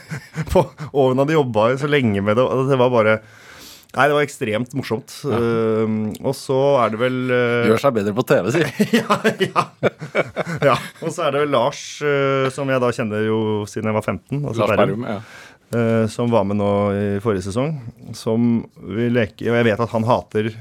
[0.52, 2.46] på, hun hadde jobba så lenge med det.
[2.70, 3.18] Det var bare
[3.94, 5.12] Nei, det var ekstremt morsomt.
[5.22, 8.62] Uh, og så er det vel uh, Gjør seg bedre på TV, si.
[8.98, 9.64] ja, ja.
[10.66, 10.74] ja.
[10.98, 13.38] Og så er det vel Lars, uh, som jeg da kjenner jo
[13.70, 14.40] siden jeg var 15.
[14.40, 15.06] Altså Lars Berrum.
[15.06, 15.20] Ja.
[15.74, 17.74] Eh, som var med nå i forrige sesong.
[18.16, 20.52] Som vil leke Og jeg vet at han hater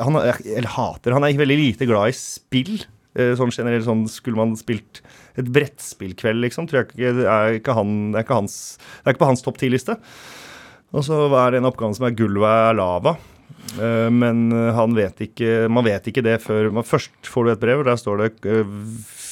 [0.00, 2.82] han, Eller hater Han er veldig lite glad i spill.
[3.14, 5.02] Eh, sånn generelt sånn Skulle man spilt
[5.38, 8.56] et brettspillkveld, liksom, tror jeg ikke er ikke han Det er ikke, hans,
[9.00, 9.94] det er ikke på hans topp ti-liste.
[10.90, 13.14] Og så er det en oppgave som er gulvet er lava.
[13.78, 17.62] Eh, Men han vet ikke, man vet ikke det før man, Først får du et
[17.62, 18.32] brev, og der står det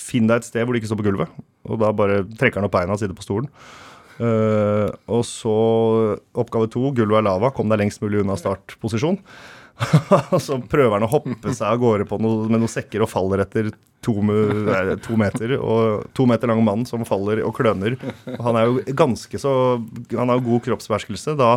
[0.09, 1.35] finn deg et sted hvor du ikke står på gulvet.
[1.69, 3.51] Og da bare trekker han opp beina og sitter på stolen.
[4.19, 5.55] Eh, og så
[6.39, 9.21] oppgave to, gulvet er lava, kom deg lengst mulig unna startposisjon.
[10.35, 13.45] Og så prøver han å hoppe seg av gårde noe, med noen sekker og faller
[13.45, 13.69] etter
[14.03, 14.15] to,
[15.05, 15.55] to meter.
[15.59, 17.95] Og to meter lang mann som faller og kløner.
[18.35, 19.53] Og han er jo ganske så
[20.15, 21.37] Han har jo god kroppsbeherskelse.
[21.39, 21.53] Da,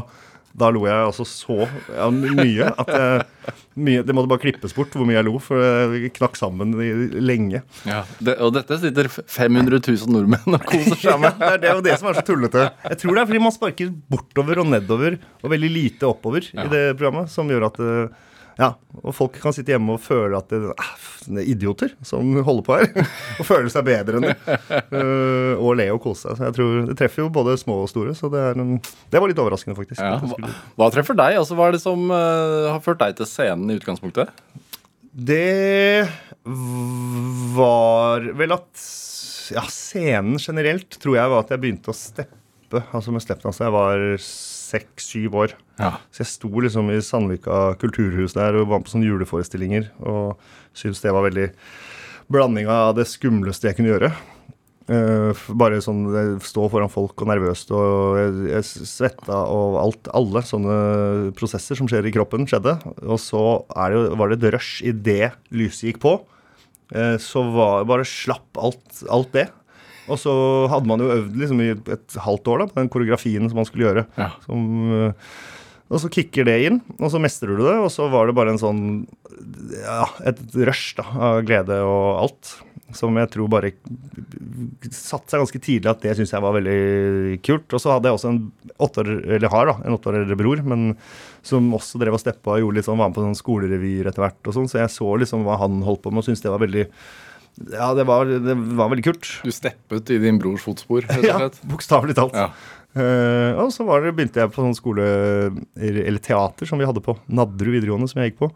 [0.58, 4.94] da lo jeg altså så ja, mye at jeg, mye, Det måtte bare klippes bort
[4.98, 6.90] hvor mye jeg lo, for jeg knakk sammen i,
[7.24, 7.62] lenge.
[7.88, 8.02] Ja.
[8.20, 11.38] Det, og dette sitter 500 000 nordmenn og koser seg med.
[11.42, 12.66] Det er, det er jo det som er så tullete.
[12.90, 16.66] Jeg tror det er fordi man sparker bortover og nedover og veldig lite oppover Ja.
[16.68, 18.28] i det programmet, som gjør at eh,
[18.60, 18.68] ja,
[19.02, 23.08] og folk kan sitte hjemme og føle at det er idioter som holder på her.
[23.40, 24.36] Og føle seg bedre enn det.
[24.92, 26.38] Uh, og le og kose seg.
[26.40, 29.22] Så jeg tror Det treffer jo både små og store, så det, er, en- det
[29.22, 30.02] var litt overraskende, faktisk.
[30.04, 30.18] Ja.
[30.20, 31.38] Hva, hva treffer deg?
[31.40, 34.34] Altså, hva er det som uh, har ført deg til scenen i utgangspunktet?
[35.12, 36.08] Det
[37.56, 38.86] var vel at
[39.52, 42.80] Ja, scenen generelt tror jeg var at jeg begynte å steppe.
[42.96, 44.04] Altså med steppen altså jeg var
[44.72, 45.56] seks-syv år.
[45.82, 45.96] Ja.
[46.14, 49.90] Så jeg sto liksom i Sandvika kulturhus der og var på sånne juleforestillinger.
[50.04, 50.40] Og
[50.78, 51.50] syntes det var veldig
[52.32, 54.14] blanding av det skumleste jeg kunne gjøre.
[54.92, 60.10] Uh, bare sånn eh, stå foran folk og nervøst og jeg, jeg svetta og alt.
[60.18, 60.76] Alle sånne
[61.38, 62.76] prosesser som skjer i kroppen, skjedde.
[63.06, 63.44] Og så
[63.94, 66.18] det, var det et rush idet lyset gikk på.
[66.92, 69.48] Uh, så var bare slapp alt, alt det.
[70.10, 70.34] Og så
[70.72, 73.68] hadde man jo øvd liksom i et halvt år da, på den koreografien som man
[73.70, 74.06] skulle gjøre.
[74.18, 74.32] Ja.
[74.48, 74.66] Som,
[74.98, 75.30] eh,
[75.92, 77.78] og så kicker det inn, og så mestrer du det.
[77.84, 78.84] Og så var det bare en sånn
[79.84, 82.54] ja, et rush da, av glede og alt.
[82.96, 83.70] Som jeg tror bare
[84.92, 87.68] satte seg ganske tidlig at det syns jeg var veldig kult.
[87.72, 88.42] Og så hadde jeg også en
[88.84, 90.90] åtte år, eller har da, en åtte år eldre bror, men
[91.46, 94.26] som også drev og steppa og gjorde litt sånn, var med på sånn skolerevyer etter
[94.26, 94.42] hvert.
[94.44, 96.64] og sånn, Så jeg så liksom hva han holdt på med og syntes det var
[96.64, 96.88] veldig
[97.60, 99.28] ja, det var, det var veldig kult.
[99.46, 102.38] Du steppet i din brors fotspor, Ja, bokstavelig talt.
[102.38, 102.52] Ja.
[102.92, 105.04] Uh, og så var det, begynte jeg på sånn skole,
[105.80, 108.52] eller teater, som vi hadde på Nadderud videregående, som jeg gikk på.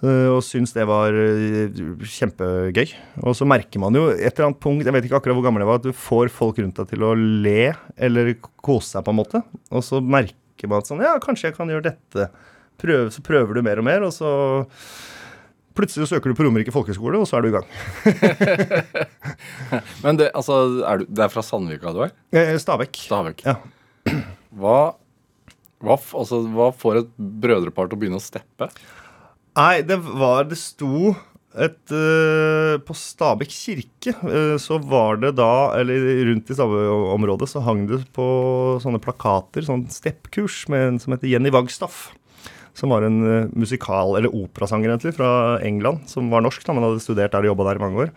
[0.00, 2.94] Uh, og syntes det var uh, kjempegøy.
[3.20, 5.64] Og så merker man jo et eller annet punkt, jeg vet ikke akkurat hvor gammel
[5.64, 8.32] jeg var, at du får folk rundt deg til å le eller
[8.64, 9.44] kose seg på en måte.
[9.70, 12.30] Og så merker man at sånn, ja, kanskje jeg kan gjøre dette.
[12.80, 14.30] Prøv, så prøver du mer og mer, og så
[15.80, 17.68] plutselig søker du på Romerike folkehøgskole, og så er du i gang.
[20.04, 22.14] Men det, altså, er du, det er fra Sandvika du er?
[22.60, 23.00] Stabekk.
[23.08, 23.44] Stabekk.
[23.48, 23.56] Ja.
[24.60, 24.78] Hva,
[25.80, 28.70] hva, altså, hva får et brødrepar til å begynne å steppe?
[29.58, 31.10] Nei, det var Det sto
[31.58, 37.62] et uh, På Stabekk kirke uh, så var det da Eller rundt i Stabø-området så
[37.66, 38.26] hang det på
[38.82, 42.10] sånne plakater, sånn steppkurs med en som heter Jenny Wagstaff.
[42.80, 45.32] Som var en eh, musikal, eller operasanger egentlig, fra
[45.66, 46.06] England.
[46.10, 48.14] Som var norsk, da, men hadde studert der og jobba der i mange år.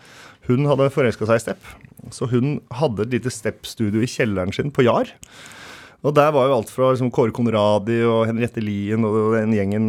[0.47, 1.73] Hun hadde forelska seg i stepp.
[2.15, 5.11] Så hun hadde et lite steppstudio i kjelleren sin på Jar.
[6.03, 9.85] Og der var jo alt fra liksom, Kåre Konradi og Henriette Lien og den gjengen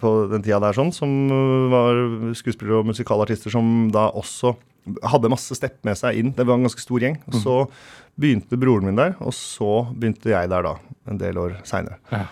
[0.00, 2.00] på den tida der sånn, som øh, var
[2.38, 4.54] skuespillere og musikalartister som da også
[5.12, 6.32] hadde masse stepp med seg inn.
[6.32, 7.18] Det var en ganske stor gjeng.
[7.28, 7.56] Og så
[8.18, 10.78] begynte broren min der, og så begynte jeg der da,
[11.12, 12.00] en del år seinere.
[12.12, 12.24] Ja.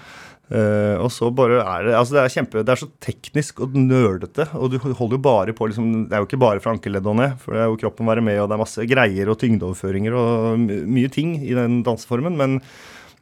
[0.46, 3.72] Eh, og så bare er det Altså det er kjempe Det er så teknisk og
[3.74, 7.10] nerdete, og du holder jo bare på liksom Det er jo ikke bare fra ankeleddet
[7.10, 9.40] og ned, for det er jo kroppen være med, og det er masse greier og
[9.40, 12.60] tyngdeoverføringer og mye ting i den danseformen, men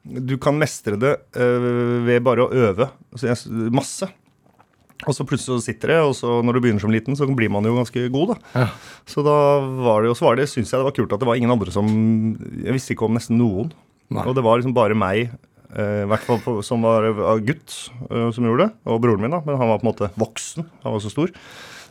[0.05, 3.33] du kan mestre det uh, ved bare å øve altså,
[3.73, 4.11] masse.
[5.09, 7.49] Og så plutselig så sitter det, og så når du begynner som liten, så blir
[7.53, 8.37] man jo ganske god, da.
[8.53, 8.67] Ja.
[9.09, 9.39] Så da
[9.81, 11.89] var det jo, det, syns jeg det var kult at det var ingen andre som
[11.89, 13.73] Jeg visste ikke om nesten noen.
[14.13, 14.25] Nei.
[14.29, 15.33] Og det var liksom bare meg,
[15.75, 17.73] i hvert fall på, som var av gutt,
[18.11, 18.77] eh, som gjorde det.
[18.87, 19.43] Og broren min, da.
[19.47, 20.69] Men han var på en måte voksen.
[20.85, 21.33] Han var så stor.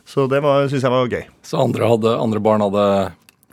[0.08, 1.26] Så det syns jeg var gøy.
[1.44, 2.86] Så andre, hadde, andre barn hadde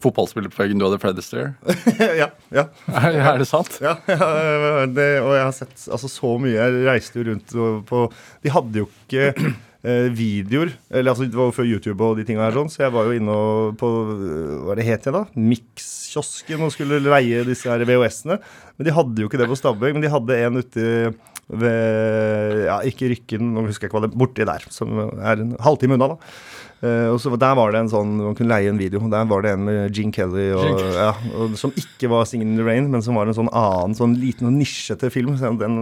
[0.02, 1.54] fotballspiller på veggen, du hadde Fred Astaire?
[2.22, 2.66] ja, ja.
[2.90, 3.76] Er, er det sant?
[3.84, 6.56] Ja, ja det, og jeg har sett altså, så mye.
[6.56, 7.56] Jeg reiste jo rundt
[7.90, 8.06] på
[8.44, 10.74] De hadde jo ikke eh, videoer.
[10.92, 13.08] Eller altså, Det var jo før YouTube og de tinga her, sånn, så jeg var
[13.10, 13.38] jo inne
[13.82, 15.24] på eh, Hva er det het igjen, da?
[15.52, 18.40] Mix-kiosken og skulle leie disse her VHS-ene.
[18.78, 20.88] Men de hadde jo ikke det på Stabæk, men de hadde en ute
[21.52, 25.56] ved Ja, ikke Rykken, nå husker jeg ikke hva det Borti der, som er en
[25.60, 26.34] halvtime unna, da.
[26.82, 28.98] Eh, og så Der var det en sånn Man kunne leie en video.
[29.12, 32.56] Der var det en med Gene Kelly, og, Gene ja, og, som ikke var 'Singing
[32.56, 35.38] in the Rain', men som var en sånn annen sånn liten og nisjete film.
[35.38, 35.76] Så den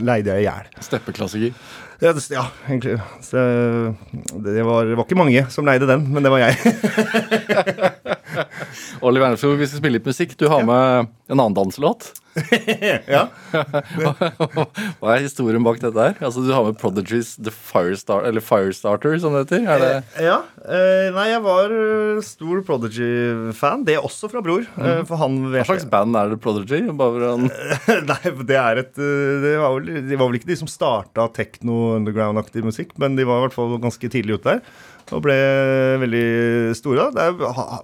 [0.00, 0.64] leide jeg i hjel.
[0.80, 1.52] Steppeklassiker.
[2.00, 3.00] Ja, det- ja, egentlig.
[3.20, 3.36] Så,
[4.40, 6.56] det, var, det var ikke mange som leide den, men det var jeg.
[9.02, 10.36] Oliver Ernefjord, vi skal spille litt musikk.
[10.40, 12.12] Du har med en annen danselåt.
[13.16, 13.26] Ja.
[15.00, 16.16] Hva er historien bak dette her?
[16.24, 19.66] Altså Du har med Prodigies The Firestar, eller Firestarter, som det heter.
[19.72, 20.38] Er det Ja.
[20.64, 23.84] eh, nei, jeg var eh, stor Prodigy-fan.
[23.88, 24.66] Det er også fra bror.
[24.76, 26.82] eh, for han Hva slags band er det Prodigy?
[26.96, 27.20] For
[28.10, 28.20] Nei,
[28.50, 32.64] det er et eh, det var vel, De var vel ikke de som starta tekno-underground-aktig
[32.66, 34.62] musikk, men de var i hvert fall ganske tidlig ute der.
[35.14, 35.36] Og ble
[36.02, 36.24] veldig
[36.74, 37.10] store.
[37.14, 37.36] Det er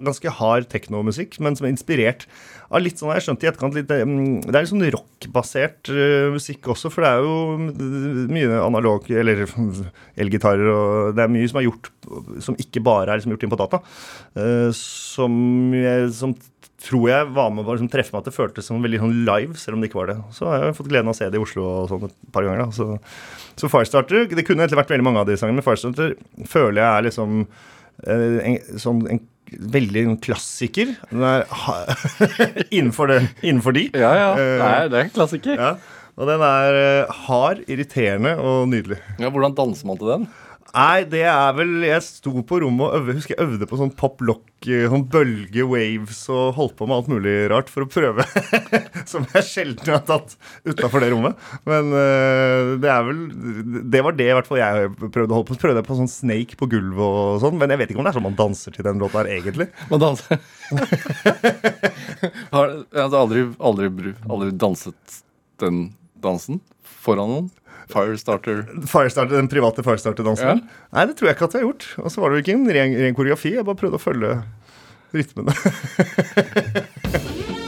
[0.02, 2.26] ganske hard teknomusikk, men som er inspirert
[2.72, 5.90] av litt sånn Jeg skjønte i etterkant litt eh, mm, Det er litt sånn rockbasert
[5.92, 9.44] eh, musikk også, for det er jo mm, mye analog Eller
[10.24, 11.92] elgitarer og Det er mye som er gjort
[12.42, 13.78] som ikke bare er liksom gjort inn på data.
[14.40, 15.36] eh, som,
[16.16, 16.34] som
[16.82, 19.54] tror jeg var med å liksom treffe meg at det føltes som veldig sånn live,
[19.60, 20.16] selv om det ikke var det.
[20.36, 22.46] Så har jeg fått gleden av å se det i Oslo og sånn et par
[22.46, 22.64] ganger.
[22.64, 22.70] da.
[22.74, 22.98] Så,
[23.62, 26.16] så Firestarter Det kunne egentlig vært veldig mange av de sangene, men Firestarter
[26.50, 29.22] føler jeg er liksom eh, en, sånn en
[29.72, 30.94] veldig klassiker.
[31.10, 31.78] Den er ha,
[32.76, 33.88] innenfor, det, innenfor de.
[33.92, 34.30] Ja, ja.
[34.36, 35.58] Nei, Det er, er en klassiker.
[35.60, 35.74] ja.
[36.20, 38.98] Og den er eh, hard, irriterende og nydelig.
[39.22, 40.26] Ja, hvordan danser man til den?
[40.72, 43.92] Nei, det er vel Jeg sto på rommet og øvde, husker jeg øvde på sånn
[43.96, 47.90] pop lock, eh, sånn bølge waves og holdt på med alt mulig rart for å
[47.92, 48.24] prøve.
[49.10, 51.36] som jeg sjelden har tatt utafor det rommet.
[51.68, 53.20] Men uh, det er vel
[53.92, 55.60] Det var det i hvert fall jeg prøvde å holde på.
[55.66, 58.20] Prøvde på sånn Snake på gulvet og sånn, men jeg vet ikke om det er
[58.20, 59.68] sånn man danser til den låta her egentlig.
[59.92, 60.40] Man danser
[62.54, 63.92] Har du aldri, aldri,
[64.24, 65.20] aldri danset
[65.60, 65.90] den
[66.24, 66.62] dansen
[67.04, 67.52] foran noen?
[67.90, 70.62] Firestarter Firestarter, Den private Firestarter-dansen.
[70.62, 70.86] Ja.
[70.94, 71.88] Nei, det tror jeg ikke at jeg har gjort.
[72.02, 73.56] Og så var det jo ikke en ren, ren koreografi.
[73.56, 74.36] Jeg bare prøvde å følge
[75.12, 75.52] rytmene.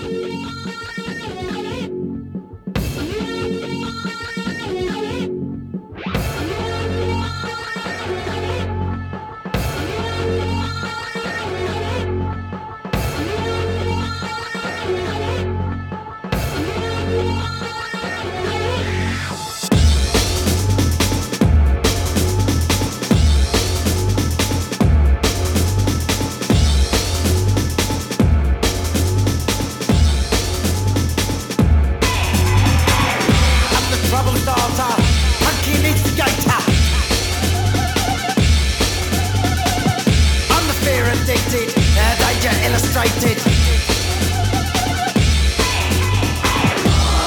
[42.75, 43.39] illustrated.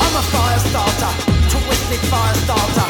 [0.03, 1.11] I'm a fire starter,
[1.49, 2.86] twisted fire starter.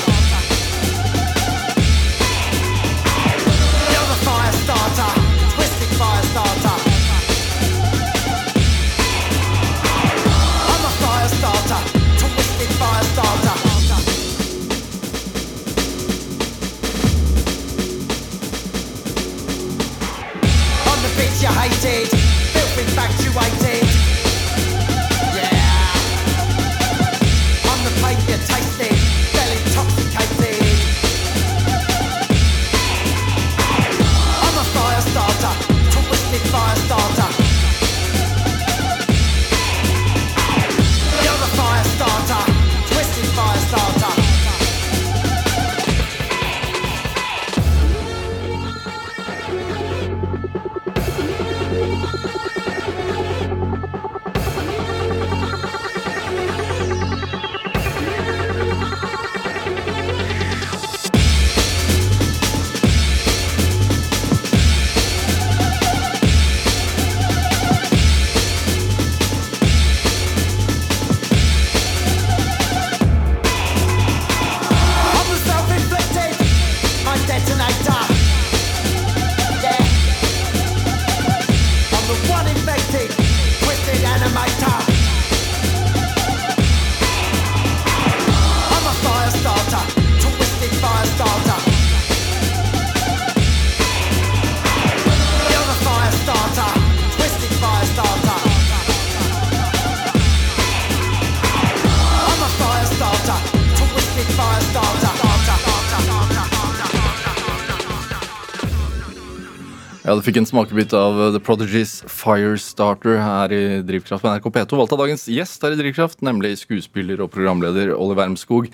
[110.08, 114.46] Ja, Du fikk en smakebit av uh, The Prodigies Firestarter her i Drivkraft på NRK
[114.56, 114.78] P2.
[114.80, 118.70] Valgt av dagens gjest her i Drivkraft, nemlig skuespiller og programleder Oliver Wermskog.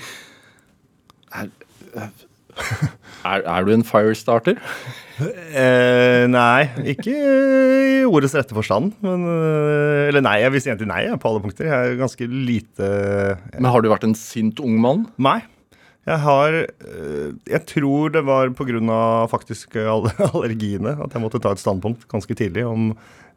[1.33, 1.49] Er,
[1.97, 4.61] er, er du en firestarter?
[5.57, 8.93] Eh, nei, ikke i ordets rette forstand.
[9.01, 11.65] Men, eh, eller nei, jeg vil si egentlig nei på alle punkter.
[11.65, 12.91] Jeg er ganske lite
[13.57, 15.07] Men Har du vært en sint ung mann?
[15.17, 15.39] Nei.
[16.03, 19.27] Jeg har øh, Jeg tror det var pga.
[19.31, 22.91] faktisk alle allergiene at jeg måtte ta et standpunkt ganske tidlig om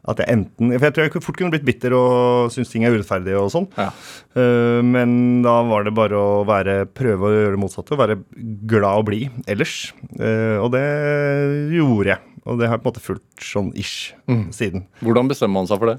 [0.07, 2.93] at jeg enten For jeg tror jeg fort kunne blitt bitter og synes ting er
[2.95, 3.65] urettferdig og sånn.
[3.75, 3.89] Ja.
[4.39, 7.95] Eh, men da var det bare å være, prøve å gjøre det motsatte.
[7.95, 8.19] Å være
[8.71, 9.91] glad og blid ellers.
[10.15, 10.85] Eh, og det
[11.75, 12.23] gjorde jeg.
[12.47, 14.13] Og det har jeg på en måte fulgt sånn ish
[14.55, 14.85] siden.
[15.03, 15.97] Hvordan bestemmer man seg for det?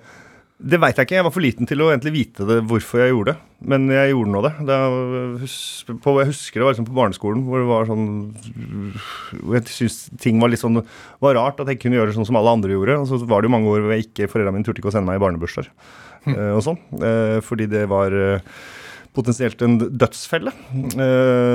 [0.58, 1.14] Det veit jeg ikke.
[1.20, 3.42] Jeg var for liten til å egentlig vite det, hvorfor jeg gjorde det.
[3.70, 4.50] Men jeg gjorde nå det.
[4.66, 8.04] det er- hus, på, jeg husker det var liksom på barneskolen hvor det var sånn
[9.38, 10.82] Hvor jeg syntes ting var litt sånn
[11.22, 12.98] var rart at jeg kunne gjøre sånn som alle andre gjorde.
[12.98, 14.96] Og så var det jo mange år hvor jeg ikke, foreldrene mine turte ikke å
[14.98, 15.70] sende meg i barnebursdager
[16.26, 16.34] Mm.
[16.58, 16.78] og sånn.
[16.98, 18.40] Eh, fordi det var eh,
[19.14, 20.50] potensielt en dødsfelle.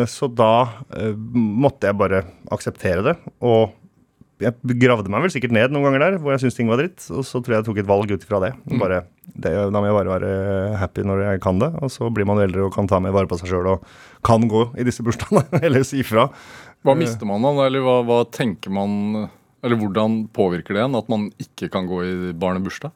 [0.07, 0.69] Så da
[1.35, 3.17] måtte jeg bare akseptere det.
[3.43, 3.71] Og
[4.43, 7.05] jeg gravde meg vel sikkert ned noen ganger der hvor jeg syntes ting var dritt.
[7.11, 8.51] Og så tror jeg jeg tok et valg ut ifra det.
[8.81, 9.03] Bare,
[9.33, 9.53] det.
[9.53, 10.33] Da må jeg bare være
[10.81, 11.71] happy når jeg kan det.
[11.83, 13.87] Og så blir man eldre og kan ta mer vare på seg sjøl og
[14.25, 15.45] kan gå i disse bursdagene.
[15.65, 16.27] Eller si ifra.
[16.83, 19.29] Hva mister man da, eller hva, hva tenker man
[19.63, 22.91] Eller hvordan påvirker det en at man ikke kan gå i barnebursdag?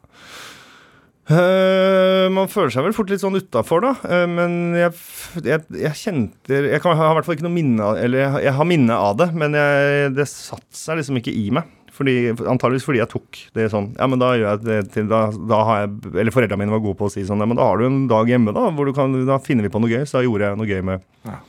[1.27, 3.93] Eh, man føler seg vel fort litt sånn utafor, da.
[4.07, 4.93] Uh, men jeg,
[5.43, 8.53] jeg, jeg kjente Jeg kan, har i hvert fall ikke noe minne Eller jeg, jeg
[8.55, 9.57] har minne av det, men
[10.15, 11.67] det satte seg liksom ikke i meg.
[11.97, 15.23] Fordi, antageligvis fordi jeg tok det sånn Ja, men da gjør jeg det til da,
[15.33, 17.65] da har jeg Eller foreldrene mine var gode på å si sånn Ja, men da
[17.69, 20.03] har du en dag hjemme, da, hvor du kan Da finner vi på noe gøy.
[20.05, 21.39] Så da gjorde jeg noe gøy med Ja.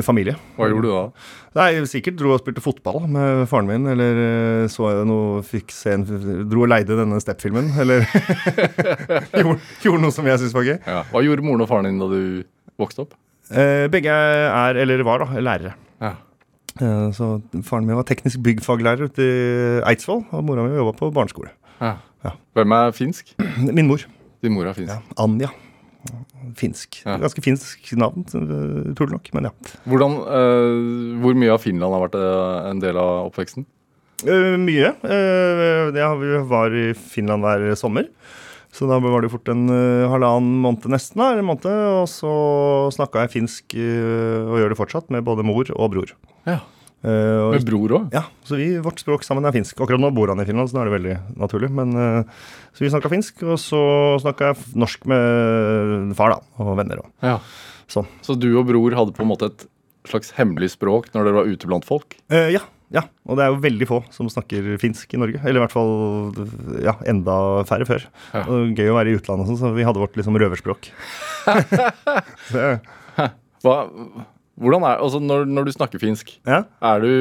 [0.00, 0.32] Familie.
[0.56, 1.02] Hva gjorde du da?
[1.58, 5.74] Nei, sikkert dro og spilte fotball med faren min, eller eh, så jeg noe Fikk
[5.76, 6.06] se en
[6.48, 7.68] Dro og leide denne Step-filmen.
[7.82, 8.06] eller
[9.42, 10.78] gjorde, gjorde noe som jeg syntes var gøy.
[10.86, 11.02] Ja.
[11.12, 12.22] Hva gjorde moren og faren din da du
[12.80, 13.12] vokste opp?
[13.52, 15.74] Eh, begge er, eller var, da, lærere.
[16.00, 16.14] Ja.
[16.80, 17.34] Eh, så
[17.68, 19.34] faren min var teknisk byggfaglærer ute i
[19.92, 21.52] Eidsvoll, og mora mi jobba på barneskole.
[21.82, 21.98] Ja.
[22.24, 22.36] Ja.
[22.56, 23.34] Hvem er finsk?
[23.68, 24.06] Min mor.
[24.42, 24.94] Din mor er finsk.
[24.94, 25.50] Ja, Anja.
[26.58, 27.02] Finsk.
[27.04, 27.18] Ja.
[27.22, 29.52] Ganske finsk navn, eh, utrolig nok, men ja.
[29.88, 33.66] Hvordan, uh, hvor mye av Finland har vært eh, en del av oppveksten?
[34.22, 34.92] Uh, mye.
[35.02, 38.08] Uh, jeg vi var i Finland hver sommer.
[38.72, 41.20] Så da var det fort en uh, halvannen måned nesten.
[41.20, 41.68] da, en måned,
[42.02, 42.32] Og så
[42.96, 46.14] snakka jeg finsk, uh, og gjør det fortsatt, med både mor og bror.
[46.48, 46.62] Ja.
[47.02, 48.12] Eh, og, Med bror òg?
[48.14, 49.80] ja, så vi, vårt språk sammen er finsk.
[49.82, 51.70] Akkurat nå bor han i Finland, så nå er det veldig naturlig.
[51.74, 53.82] Men, uh, så vi snakka finsk, og så
[54.22, 57.02] snakka jeg norsk med far da, og venner.
[57.02, 57.10] Og.
[57.26, 57.40] Ja.
[57.90, 58.06] Sånn.
[58.22, 59.66] Så du og bror hadde på en måte et
[60.08, 62.14] slags hemmelig språk når dere var ute blant folk?
[62.30, 62.62] Uh, ja,
[62.92, 65.40] ja, og det er jo veldig få som snakker finsk i Norge.
[65.42, 67.36] Eller i hvert fall ja, enda
[67.66, 68.06] færre før.
[68.30, 68.44] Ja.
[68.46, 70.92] Og gøy å være i utlandet, og sånn, så vi hadde vårt liksom røverspråk.
[72.54, 72.68] det,
[73.64, 73.76] Hva,
[74.60, 76.64] hvordan er, altså når, når du snakker finsk, ja.
[76.84, 77.12] er du,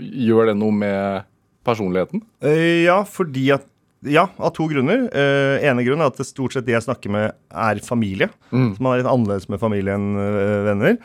[0.00, 1.28] gjør det noe med
[1.66, 2.24] personligheten?
[2.42, 3.68] Eh, ja, fordi at
[4.02, 5.04] ja, av to grunner.
[5.14, 8.26] Uh, ene grunn er at det stort sett de jeg snakker med, er familie.
[8.50, 8.72] Mm.
[8.74, 10.96] Så man er litt annerledes med familie enn uh, venner.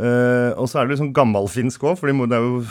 [0.00, 2.64] Uh, og så er det liksom gammalfinsk òg, fordi mor, jo,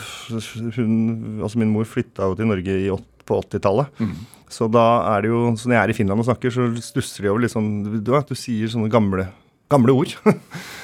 [0.76, 0.94] hun,
[1.40, 2.90] altså min mor flytta jo til Norge i,
[3.28, 4.02] på 80-tallet.
[4.02, 4.14] Mm.
[4.50, 7.24] Så da er det jo, så når jeg er i Finland og snakker, så stusser
[7.24, 7.70] de over litt sånn
[8.02, 9.28] Du du sier sånne gamle,
[9.70, 10.14] gamle ord.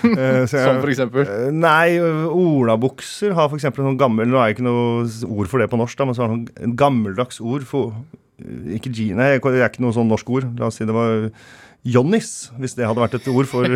[0.06, 1.24] Eh, så jeg- Som for eksempel?
[1.26, 1.96] Eh, Nei,
[2.30, 5.66] olabukser har for eksempel en sånn gammel Nå er det ikke noe ord for det
[5.72, 7.96] på norsk, da, men så har det noen gammeldags ord for
[8.76, 9.08] Ikke G...
[9.16, 10.46] Nei, det er ikke noe sånn norsk ord.
[10.60, 11.30] La oss si det var
[11.86, 13.66] Johnnis, hvis det hadde vært et ord for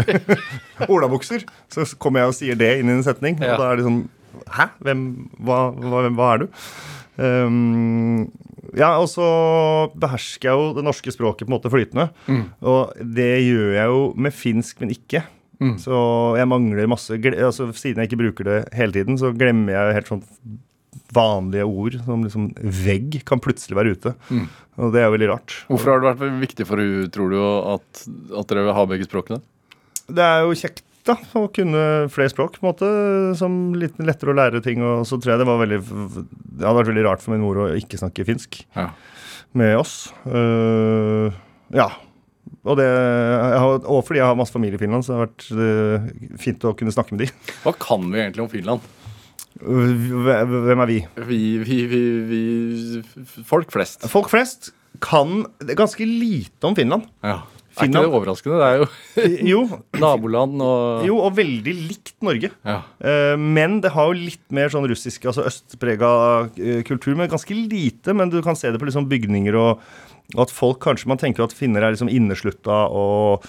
[0.94, 1.42] olabukser.
[1.72, 3.54] Så kommer jeg og sier det inn i en setning, Ja.
[3.56, 4.00] og da er det sånn
[4.54, 4.68] Hæ?
[4.86, 5.00] Hvem,
[5.42, 6.46] hva, hva, hvem, hva er du?
[7.20, 8.30] Um,
[8.76, 9.26] ja, og så
[9.98, 12.08] behersker jeg jo det norske språket på en måte flytende.
[12.30, 12.42] Mm.
[12.70, 15.24] Og det gjør jeg jo med finsk, men ikke.
[15.60, 15.76] Mm.
[15.82, 15.94] Så
[16.40, 20.12] jeg mangler masse altså, Siden jeg ikke bruker det hele tiden, så glemmer jeg helt
[20.14, 20.22] sånn
[21.14, 22.46] vanlige ord som liksom
[22.84, 24.14] vegg kan plutselig være ute.
[24.30, 24.46] Mm.
[24.80, 25.56] Og det er jo veldig rart.
[25.68, 27.40] Hvorfor har det vært viktig for deg, tror du,
[27.74, 28.04] at,
[28.40, 29.42] at dere ha begge språkene?
[30.10, 31.82] Det er jo kjekt da, å kunne
[32.12, 32.90] flere språk, på en måte,
[33.38, 34.82] som litt lettere å lære ting.
[34.84, 37.62] Og så tror jeg det var veldig Det hadde vært veldig rart for min mor
[37.64, 38.90] å ikke snakke finsk Ja.
[39.56, 39.94] med oss.
[40.26, 41.32] Uh,
[41.74, 41.88] ja.
[42.64, 45.44] Og, det, har, og fordi jeg har masse familie i Finland, så det har vært
[45.54, 46.08] øh,
[46.42, 47.28] fint å kunne snakke med de.
[47.62, 48.84] Hva kan vi egentlig om Finland?
[49.60, 50.98] Hvem er vi?
[51.28, 54.04] Vi, vi, vi, vi Folk flest.
[54.12, 54.70] Folk flest
[55.04, 55.44] kan
[55.78, 57.08] ganske lite om Finland.
[57.24, 57.38] Ja.
[57.80, 58.60] Er ikke det overraskende?
[58.60, 59.62] Det er jo Jo,
[60.04, 62.52] naboland og jo og veldig likt Norge.
[62.66, 62.78] Ja.
[63.00, 66.12] Eh, Men det har jo litt mer sånn russisk, altså østprega
[66.60, 67.16] eh, kultur.
[67.18, 68.14] Men ganske lite.
[68.16, 69.84] Men du kan se det på liksom bygninger og,
[70.36, 73.46] og at folk kanskje Man tenker at finner er liksom inneslutta og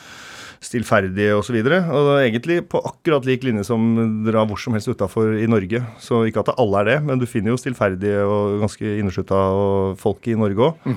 [0.62, 1.58] stillferdige osv.
[1.58, 3.82] Og, så og egentlig på akkurat lik linje som
[4.28, 5.82] dra hvor som helst utafor i Norge.
[6.02, 9.42] Så ikke at alle er det, men du finner jo stillferdige og ganske inneslutta
[10.02, 10.92] folk i Norge òg.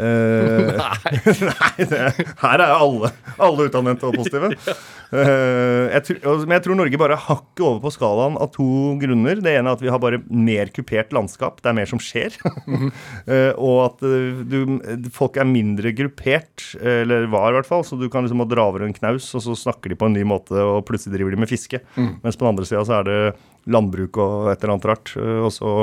[0.00, 0.72] Eh,
[1.50, 2.00] nei, det,
[2.40, 4.52] her er alle, alle utadvendte og positive.
[5.12, 8.64] Uh, jeg tror, men jeg tror Norge bare hakker over på skalaen av to
[8.96, 9.42] grunner.
[9.44, 11.58] Det ene er at vi har bare mer kupert landskap.
[11.60, 12.38] Det er mer som skjer.
[12.48, 14.06] uh, og at
[14.48, 14.56] du,
[15.12, 17.84] folk er mindre gruppert, eller var i hvert fall.
[17.84, 20.24] Så du kan liksom dra over en knaus, og så snakker de på en ny
[20.32, 21.84] måte, og plutselig driver de med fiske.
[22.00, 23.20] Mens på den andre sida så er det
[23.68, 25.12] landbruk og et eller annet rart.
[25.20, 25.74] Og så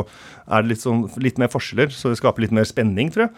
[0.50, 3.38] er det litt, sånn, litt mer forskjeller, så det skaper litt mer spenning, tror jeg.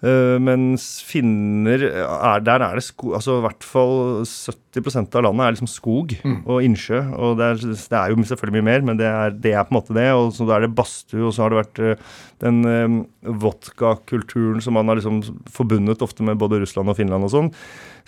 [0.00, 5.44] Eh, mens finner er, Der er det sko, altså i hvert fall 70% av landet
[5.44, 6.14] er liksom skog
[6.46, 7.02] og innsjø.
[7.18, 9.74] Og det er, det er jo selvfølgelig mye mer, men det er, det er på
[9.74, 10.08] en måte det.
[10.16, 12.96] Og så da er det badstue, og så har det vært uh, den eh,
[13.42, 15.20] vodkakulturen som man har liksom
[15.52, 17.52] forbundet ofte med både Russland og Finland og sånn.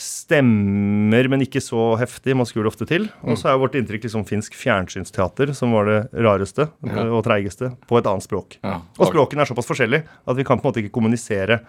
[0.01, 2.32] Stemmer, men ikke så heftig.
[2.38, 3.11] Man skrur det ofte til.
[3.26, 7.05] Og så er vårt inntrykk liksom finsk fjernsynsteater, som var det rareste Ja.
[7.12, 8.57] og treigeste, på et annet språk.
[8.64, 8.80] Ja.
[8.99, 11.61] Og språkene er såpass forskjellige at vi kan på en måte ikke kommunisere.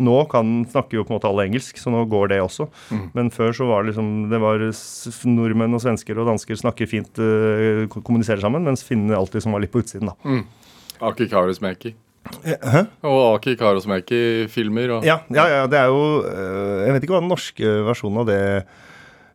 [0.00, 2.64] Nå kan, snakker jo på en måte alle engelsk, så nå går det også.
[3.12, 4.62] Men før så var det liksom Det var
[5.28, 9.64] nordmenn og svensker og dansker snakker fint, uh, kommuniserer sammen, mens finnene alltid som var
[9.64, 10.40] litt på utsiden, da.
[11.02, 11.92] Aki Kaurismäki.
[12.46, 12.86] Hæ?
[13.02, 14.96] Og Aki Kaurismäki-filmer.
[14.96, 15.04] Og...
[15.06, 18.28] Ja, ja, ja, det er jo eh, Jeg vet ikke hva den norske versjonen av
[18.30, 18.40] det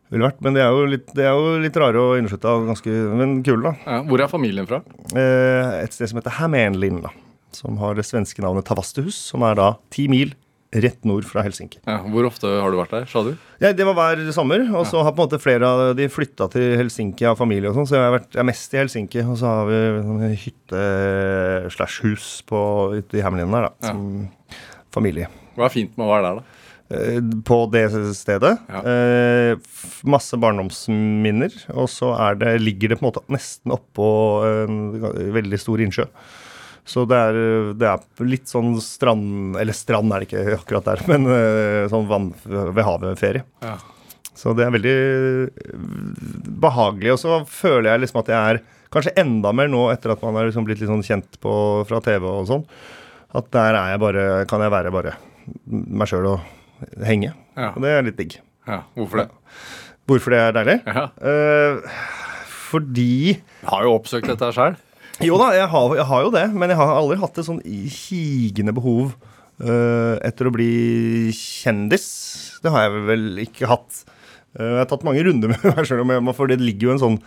[0.08, 2.92] ville vært, men det er jo litt, det er jo litt rare og inneslutta ganske
[3.20, 3.74] Men kule, da.
[3.84, 4.80] Ja, hvor er familien fra?
[5.12, 7.12] Eh, et sted som heter Hamanlin, da.
[7.52, 10.32] Som har det svenske navnet Tavastehus, som er da ti mil
[10.72, 11.78] rett nord fra Helsinki.
[11.88, 13.30] Ja, hvor ofte har du vært der, sa du?
[13.62, 16.50] Ja, Det var hver sommer, og så har på en måte flere av de flytta
[16.52, 19.22] til Helsinki av familie og sånn, så jeg har vært jeg er mest i Helsinki,
[19.24, 20.82] og så har vi sånn hytte
[21.72, 22.60] slash hus på
[22.98, 24.28] ute i Hämeenlinna der, da, som
[24.94, 25.28] familie.
[25.56, 26.54] Hva er fint med å være der, da?
[26.88, 28.54] Eh, På det stedet.
[28.80, 29.56] Eh,
[30.08, 34.06] masse barndomsminner, og så er det, ligger det på en måte nesten oppå
[34.64, 34.78] en
[35.36, 36.06] veldig stor innsjø.
[36.88, 37.36] Så det er,
[37.76, 42.06] det er litt sånn strand Eller strand er det ikke akkurat der, men eh, sånn
[42.08, 43.44] vann ved havet-ferie.
[43.64, 43.74] Ja.
[44.38, 45.72] Så det er veldig eh,
[46.64, 47.12] behagelig.
[47.16, 48.60] Og så føler jeg liksom at jeg er
[48.94, 51.52] kanskje enda mer nå etter at man er liksom blitt litt sånn kjent på,
[51.88, 52.64] fra TV og sånn,
[53.36, 55.12] at der er jeg bare, kan jeg være bare
[55.76, 57.34] meg sjøl og henge.
[57.58, 57.72] Ja.
[57.74, 58.38] Og det er litt digg.
[58.68, 58.80] ja.
[58.96, 59.28] Hvorfor det?
[60.08, 60.78] Hvorfor det er deilig?
[60.88, 61.02] Ja.
[61.20, 61.98] Eh,
[62.70, 64.76] fordi Jeg har jo oppsøkt dette sjøl.
[65.24, 67.58] Jo da, jeg har, jeg har jo det, men jeg har aldri hatt et sånn
[67.66, 69.16] higende behov
[69.64, 72.06] uh, etter å bli kjendis.
[72.62, 74.04] Det har jeg vel ikke hatt.
[74.54, 76.04] Uh, jeg har tatt mange runder med meg sjøl,
[76.38, 77.20] for det ligger jo en sånn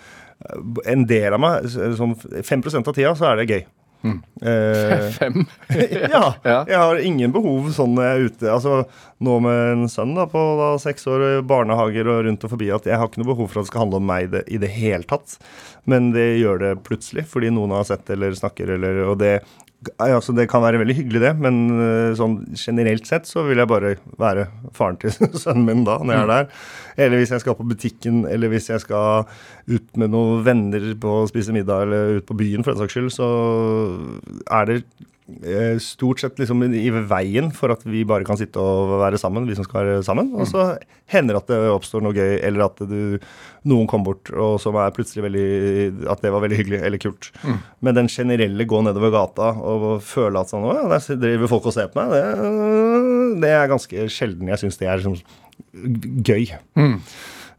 [0.90, 3.60] En del av meg, sånn 5% av tida, så er det gøy.
[4.04, 5.46] Eh, Fem.
[6.14, 6.24] ja.
[6.44, 8.52] Jeg har ingen behov sånn når jeg er ute.
[8.56, 8.78] Altså,
[9.22, 12.90] nå med en sønn da, på da, seks år barnehager og rundt og forbi, at
[12.90, 14.62] jeg har ikke noe behov for at det skal handle om meg i det, i
[14.62, 15.38] det hele tatt.
[15.90, 19.40] Men det gjør det plutselig, fordi noen har sett eller snakker, eller Og det,
[19.98, 23.70] altså, det kan være veldig hyggelig, det, men øh, sånn generelt sett så vil jeg
[23.70, 24.48] bare være
[24.78, 26.52] faren til sønnen min da, når jeg er der.
[27.02, 29.26] Eller hvis jeg skal på butikken, eller hvis jeg skal
[29.70, 32.98] ut med noen venner på å spise middag, eller ut på byen for den saks
[32.98, 33.30] skyld, så
[34.52, 34.78] er det
[35.46, 39.48] eh, stort sett liksom i veien for at vi bare kan sitte og være sammen,
[39.50, 40.32] vi som skal være sammen.
[40.38, 40.72] Og så
[41.12, 43.18] hender det at det oppstår noe gøy, eller at du,
[43.70, 47.30] noen kommer bort og som er plutselig veldig At det var veldig hyggelig eller kult.
[47.86, 51.70] Men den generelle gå nedover gata og føle at sånn Å ja, der driver folk
[51.70, 55.22] og ser på meg, det, det er ganske sjelden jeg syns det er liksom
[56.26, 56.50] gøy.
[56.82, 56.98] Eh,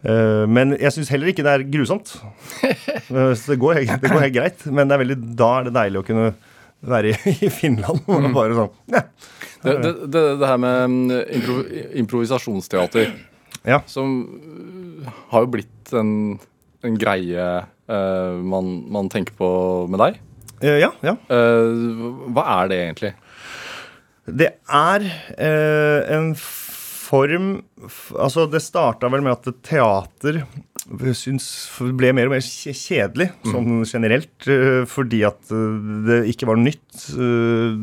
[0.03, 2.17] men jeg syns heller ikke det er grusomt.
[3.13, 4.63] Eh, så det går, helt- det går helt greit.
[4.73, 6.31] Men det er veldig, da er det deilig å kunne
[6.89, 9.03] være i, Finland og bare sånn ja.
[9.63, 11.57] Det, det, det, det her med mm, impro,
[12.01, 13.13] improvisasjonsteater,
[13.69, 13.79] ja.
[13.87, 16.15] som øh, har jo blitt en,
[16.83, 19.51] en greie uh, man, man tenker på
[19.93, 20.19] med deg.
[20.63, 21.15] Eh, ja, ja.
[21.31, 23.13] Uh, hva er det egentlig?
[24.43, 26.33] Det er uh, en
[27.13, 27.49] form
[28.17, 30.43] Altså, det starta vel med at teater
[31.15, 31.45] syns
[31.95, 35.77] ble mer og mer kje- kjedelig, sånn generelt, eh, fordi at eh,
[36.09, 37.05] det ikke var nytt.
[37.15, 37.77] Eh,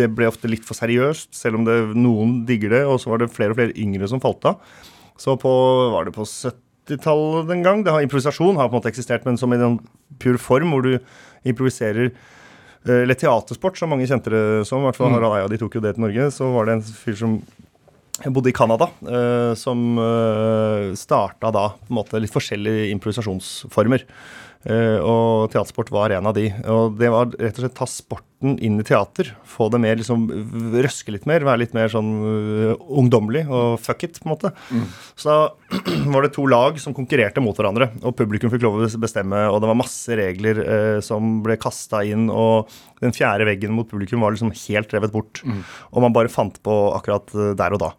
[0.00, 3.22] Det ble ofte litt for seriøst, selv om det, noen digger det, og så var
[3.22, 4.58] det flere og flere yngre som falt av.
[5.16, 5.52] Så på
[5.94, 7.84] Var det på 70-tallet en gang?
[7.86, 9.78] Det har, improvisasjon har på en måte eksistert, men som i en
[10.18, 10.98] pur form, hvor du
[11.46, 14.82] improviserer eh, eller teatersport, som mange kjente det som.
[14.82, 16.26] I hvert fall Harald Eia, de tok jo det til Norge.
[16.34, 17.38] Så var det en fyr som
[18.30, 24.04] bodde i Canada, eh, som uh, starta da på en måte litt forskjellige improvisasjonsformer.
[24.62, 26.48] Eh, og teatersport var en av de.
[26.70, 29.32] Og det var rett og slett ta sporten inn i teater.
[29.46, 30.26] Få det mer liksom
[30.82, 31.46] Røske litt mer.
[31.46, 34.52] Være litt mer sånn øh, ungdommelig og fuck it, på en måte.
[35.18, 35.74] Så da
[36.14, 37.90] var det to lag som konkurrerte mot hverandre.
[38.02, 42.04] Og publikum fikk lov å bestemme, og det var masse regler eh, som ble kasta
[42.06, 42.28] inn.
[42.30, 42.70] Og
[43.02, 45.42] den fjerde veggen mot publikum var liksom helt revet bort.
[45.90, 47.92] Og man bare fant på akkurat eh, der og da.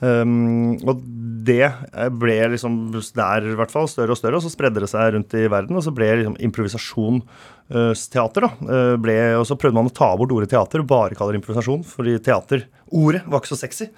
[0.00, 1.02] Um, og
[1.48, 2.76] det eh, ble liksom
[3.16, 5.76] der i hvert fall større og større, og så spredde det seg rundt i verden.
[5.80, 8.50] Og så ble liksom improvisasjonsteater, da.
[8.68, 11.40] eh, Ble, og så prøvde man å ta bort ordet teater og bare kalle det
[11.42, 13.88] improvisasjon, fordi teaterordet var ikke så sexy.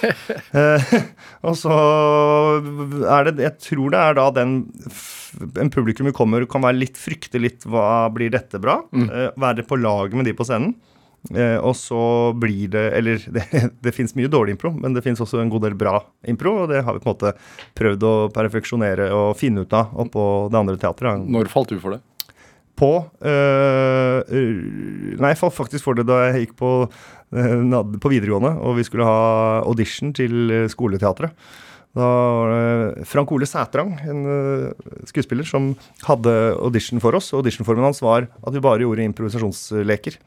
[0.00, 0.92] Eh,
[1.46, 1.74] og så
[3.04, 4.54] er det Jeg tror det er da den
[5.60, 8.78] En publikum vi kommer kan være litt frykte litt hva blir dette bra?
[8.96, 10.72] Eh, være på lag med de på scenen.
[11.34, 13.44] Eh, og så blir det Eller det,
[13.84, 15.98] det fins mye dårlig impro, men det fins også en god del bra
[16.28, 16.62] impro.
[16.64, 17.34] Og det har vi på en måte
[17.78, 21.26] prøvd å perfeksjonere og finne ut av oppå det andre teatret.
[21.28, 22.02] Når falt du for det?
[22.80, 22.92] På
[23.28, 26.70] øh, Nei, jeg falt faktisk for det da jeg gikk på,
[27.36, 31.36] øh, på videregående, og vi skulle ha audition til skoleteatret.
[31.96, 35.72] Da var det Frank Ole Sætrang, en øh, skuespiller, som
[36.06, 37.32] hadde audition for oss.
[37.32, 40.20] og Auditionformen hans var at vi bare gjorde improvisasjonsleker.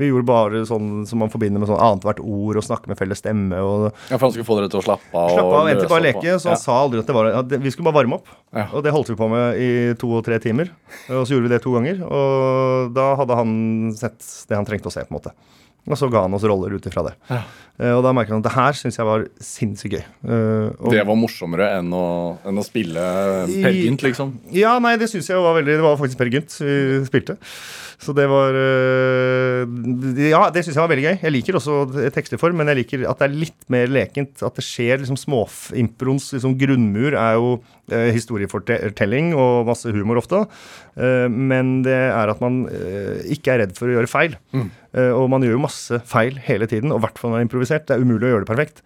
[0.00, 3.20] Vi gjorde bare sånn som man forbinder med sånn annethvert ord og snakke med felles
[3.20, 3.58] stemme.
[3.60, 5.30] og Ja, For han skulle få dere til å slappe av?
[5.36, 6.38] Slappe av, egentlig bare leke.
[6.40, 8.32] Så han sa aldri at det var ja, det, Vi skulle bare varme opp.
[8.56, 8.66] Ja.
[8.72, 9.70] Og det holdt vi på med i
[10.00, 10.72] to og tre timer.
[11.12, 12.00] Og så gjorde vi det to ganger.
[12.08, 13.54] Og da hadde han
[13.94, 15.36] sett det han trengte å se, på en måte.
[15.88, 17.14] Og så ga han oss roller ut ifra det.
[17.30, 17.38] Ja.
[17.80, 20.04] Eh, Og da merket han at det her syns jeg var sinnssykt gøy.
[20.78, 23.00] Og- Det var morsommere enn å, enn å spille
[23.48, 24.34] Per Gynt, liksom?
[24.52, 27.38] ja, nei, det syns jeg var veldig Det var faktisk Per Gynt vi spilte.
[28.00, 29.68] Så det var øh,
[30.30, 31.16] Ja, det syns jeg var veldig gøy.
[31.20, 31.74] Jeg liker også
[32.14, 34.40] tekstlig men jeg liker at det er litt mer lekent.
[34.46, 37.52] At det skjer liksom småimproens liksom grunnmur er jo
[37.92, 40.46] øh, historiefortelling og masse humor ofte.
[40.96, 42.62] Eh, men det er at man
[43.28, 44.38] ikke er redd for å gjøre feil.
[44.56, 44.68] Mm.
[45.14, 47.46] og man gjør jo masse feil hele tiden, og i hvert fall når det er
[47.46, 47.84] improvisert.
[47.86, 48.80] Det er umulig å gjøre det perfekt.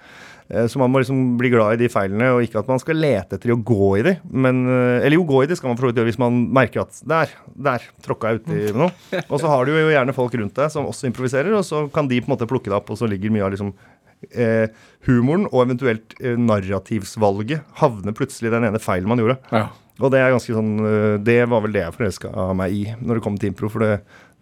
[0.51, 2.99] Eh, Så man må liksom bli glad i de feilene, og ikke at man skal
[3.01, 4.16] lete etter å gå i de.
[4.30, 6.42] Men, eh, eller jo, gå i de skal man for så vidt gjøre hvis man
[6.53, 8.90] merker at der, der tråkka jeg uti noe.
[9.28, 12.09] Og så har du jo gjerne folk rundt deg som også improviserer, og så kan
[12.11, 13.72] de på en måte plukke det opp, og så ligger mye av liksom
[14.32, 14.68] eh,
[15.09, 19.38] humoren og eventuelt eh, narrativsvalget havner plutselig i den ene feilen man gjorde.
[19.53, 19.68] Ja.
[20.03, 23.20] Og det er ganske sånn eh, Det var vel det jeg forelska meg i når
[23.20, 23.68] det kom til impro.
[23.70, 23.92] For det,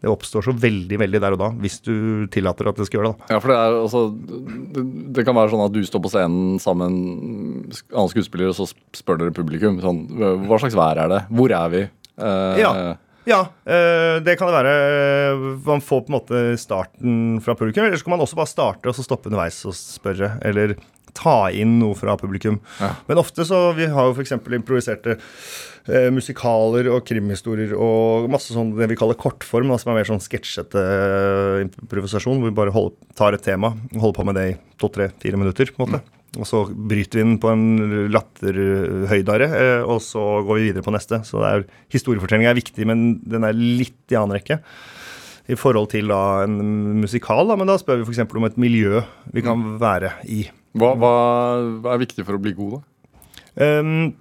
[0.02, 1.92] det oppstår så veldig, veldig der og da, hvis du
[2.34, 3.20] tillater at det skal gjøre det.
[3.28, 3.36] da.
[3.36, 4.00] Ja, for det er altså
[4.74, 4.82] det,
[5.18, 8.58] det kan være sånn at du står på scenen sammen med en annen skuespiller, og
[8.58, 8.66] så
[8.98, 10.02] spør dere publikum sånn
[10.48, 11.20] Hva slags vær er det?
[11.30, 11.84] Hvor er vi?
[12.18, 12.72] Eh, Ja.
[13.28, 15.52] Ja, eh, det kan det være.
[15.66, 17.84] Man får på en måte starten fra publikum.
[17.86, 20.34] Eller så kan man også bare starte og så stoppe underveis og spørre.
[20.48, 20.74] Eller
[21.16, 22.58] ta inn noe fra publikum.
[22.80, 22.94] Ja.
[23.08, 24.32] Men ofte så Vi har jo f.eks.
[24.32, 30.00] improviserte eh, musikaler og krimhistorier og masse sånn det vi kaller kortform, da, som er
[30.00, 34.28] mer sånn sketsjete eh, improvisasjon, hvor vi bare holder, tar et tema og holder på
[34.30, 35.72] med det i to, tre, fire minutter.
[35.76, 36.21] på en måte.
[36.40, 40.94] Og så bryter vi den på en latterhøydare, eh, og så går vi videre på
[40.94, 41.20] neste.
[41.28, 44.62] Så er, historiefortelling er viktig, men den er litt i annen rekke.
[45.52, 46.56] I forhold til da en
[47.02, 48.24] musikal, da, men da spør vi f.eks.
[48.24, 49.02] om et miljø
[49.34, 50.46] vi kan være i.
[50.78, 51.14] Hva hva
[51.92, 52.86] er viktig for å bli god, da?
[53.82, 54.14] Um,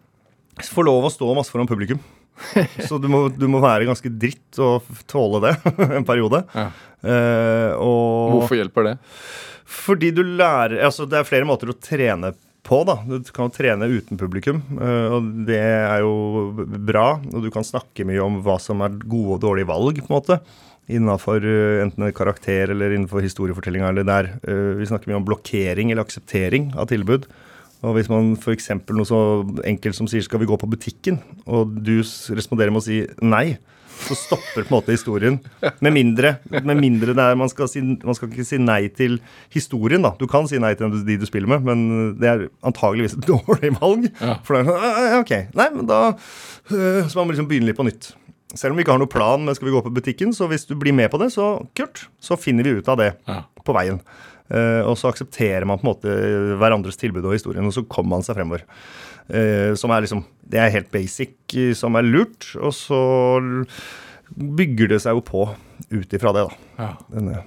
[0.67, 2.01] få lov å stå masse foran publikum.
[2.89, 5.53] Så du må, du må være ganske dritt og tåle det
[6.01, 6.43] en periode.
[6.51, 6.67] Ja.
[7.01, 8.97] Uh, og Hvorfor hjelper det?
[9.71, 12.99] Fordi du lærer Altså, det er flere måter å trene på, da.
[13.07, 17.15] Du kan jo trene uten publikum, eh, og det er jo bra.
[17.31, 20.17] Og du kan snakke mye om hva som er gode og dårlige valg, på en
[20.19, 20.37] måte.
[20.91, 24.29] Innafor eh, enten karakter eller innenfor historiefortellinga eller der.
[24.45, 27.25] Eh, Vi snakker mye om blokkering eller akseptering av tilbud.
[27.81, 28.69] Og hvis man f.eks.
[28.93, 29.19] noe så
[29.65, 31.17] enkelt som sier 'skal vi gå på butikken',
[31.47, 32.01] og du
[32.37, 33.57] responderer med å si nei,
[34.01, 35.37] så stopper på en måte historien.
[35.83, 39.19] Med mindre, med mindre det er, man, skal si, man skal ikke si nei til
[39.53, 40.13] historien, da.
[40.19, 41.83] Du kan si nei til de du spiller med, men
[42.21, 44.09] det er antageligvis et dårlig valg.
[44.19, 44.39] Ja.
[44.47, 45.35] For da er sånn «Ah, OK.
[45.57, 48.11] Nei, men da øh, Så man må liksom begynne litt på nytt.
[48.57, 50.65] Selv om vi ikke har noen plan med skal vi gå på butikken, så hvis
[50.67, 52.07] du blir med på det, så kult.
[52.19, 53.43] Så finner vi ut av det Ja.
[53.63, 54.01] på veien.
[54.51, 56.15] Eh, og så aksepterer man på en måte
[56.59, 58.65] hverandres tilbud og historien, og så kommer man seg fremover.
[59.29, 62.51] Eh, som er liksom Det er helt basic, eh, som er lurt.
[62.59, 63.01] Og så
[64.31, 65.45] bygger det seg jo på
[65.91, 66.55] ut ifra det, da.
[66.79, 66.91] Ja.
[67.11, 67.43] Den, eh,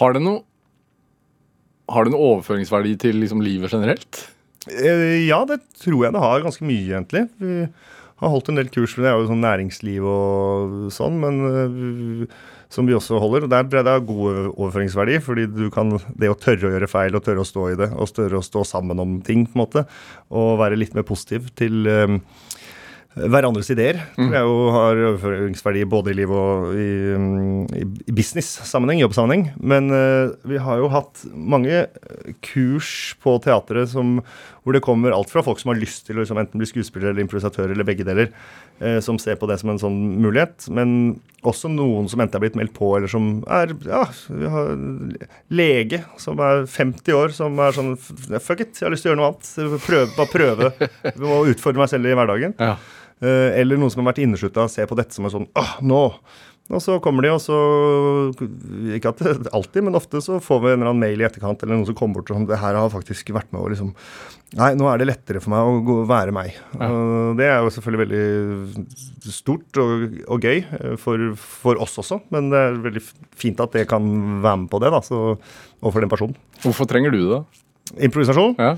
[0.00, 0.42] Har det noe
[1.88, 4.28] Har det noen overføringsverdi til liksom livet generelt?
[4.70, 7.28] Ja, det tror jeg det har ganske mye, egentlig.
[7.36, 7.66] Vi
[8.22, 12.28] har holdt en del kurs, men det er jo sånn næringsliv og sånn, men
[12.72, 13.46] som vi også holder.
[13.46, 16.74] og Der tror jeg det har god overføringsverdi, fordi du kan det å tørre å
[16.74, 19.44] gjøre feil og tørre å stå i det, og tørre å stå sammen om ting,
[19.46, 19.86] på en måte,
[20.32, 22.20] og være litt mer positiv til um,
[23.12, 24.00] hverandres ideer.
[24.16, 29.50] Tror jeg jo har overføringsverdi både i liv og i, mm, i i business-sammenheng, jobbsammenheng.
[29.60, 31.84] Men uh, vi har jo hatt mange
[32.44, 34.20] kurs på teatret som,
[34.62, 37.10] hvor det kommer alt fra folk som har lyst til å liksom, enten bli skuespiller
[37.10, 38.30] eller improvisatør eller begge deler,
[38.78, 40.68] eh, som ser på det som en sånn mulighet.
[40.74, 44.70] Men også noen som enten er blitt meldt på, eller som er ja, vi har
[45.50, 49.14] lege som er 50 år, som er sånn Fuck it, jeg har lyst til å
[49.14, 49.82] gjøre noe annet.
[49.82, 50.72] Prøve, bare prøve.
[51.32, 52.54] å utfordre meg selv i hverdagen.
[52.62, 52.76] Ja.
[53.22, 55.76] Eh, eller noen som har vært inneslutta og ser på dette som en sånn Åh,
[55.86, 56.06] nå!
[56.72, 57.56] Og så kommer de, og så
[58.96, 61.62] Ikke at det alltid, men ofte så får vi en eller annen mail i etterkant,
[61.62, 63.92] eller noen som kommer bort og sånn Det her har faktisk vært med å liksom
[64.58, 66.56] Nei, nå er det lettere for meg å gå, være meg.
[66.76, 72.20] Og det er jo selvfølgelig veldig stort og, og gøy eh, for, for oss også,
[72.34, 73.02] men det er veldig
[73.38, 74.04] fint at det kan
[74.44, 75.22] være med på det, da, så,
[75.86, 76.36] for den personen.
[76.66, 77.40] Hvorfor trenger du det?
[78.10, 78.54] Improvisasjon.
[78.60, 78.76] Ja.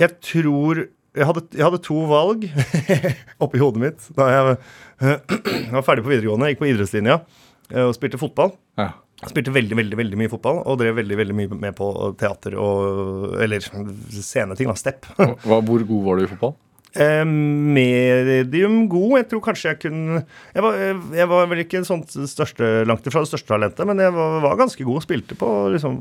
[0.00, 2.44] Jeg tror jeg hadde, jeg hadde to valg
[3.42, 4.58] oppi hodet mitt da jeg,
[5.10, 6.46] jeg var ferdig på videregående.
[6.46, 8.54] Jeg gikk på idrettslinja eh, og spilte fotball.
[8.78, 8.92] Ja.
[9.28, 11.90] Spilte veldig veldig, veldig mye fotball og drev veldig veldig mye med på
[12.20, 14.76] teater og Eller sceneting, da.
[14.80, 15.04] Step.
[15.18, 16.54] Hva, hvor god var du i fotball?
[16.90, 19.12] Eh, medium god.
[19.20, 20.22] Jeg tror kanskje jeg kunne
[20.56, 20.78] Jeg var,
[21.20, 24.56] jeg var vel ikke sånt største, langt ifra det største talentet, men jeg var, var
[24.58, 25.04] ganske god.
[25.04, 26.00] Spilte på, liksom,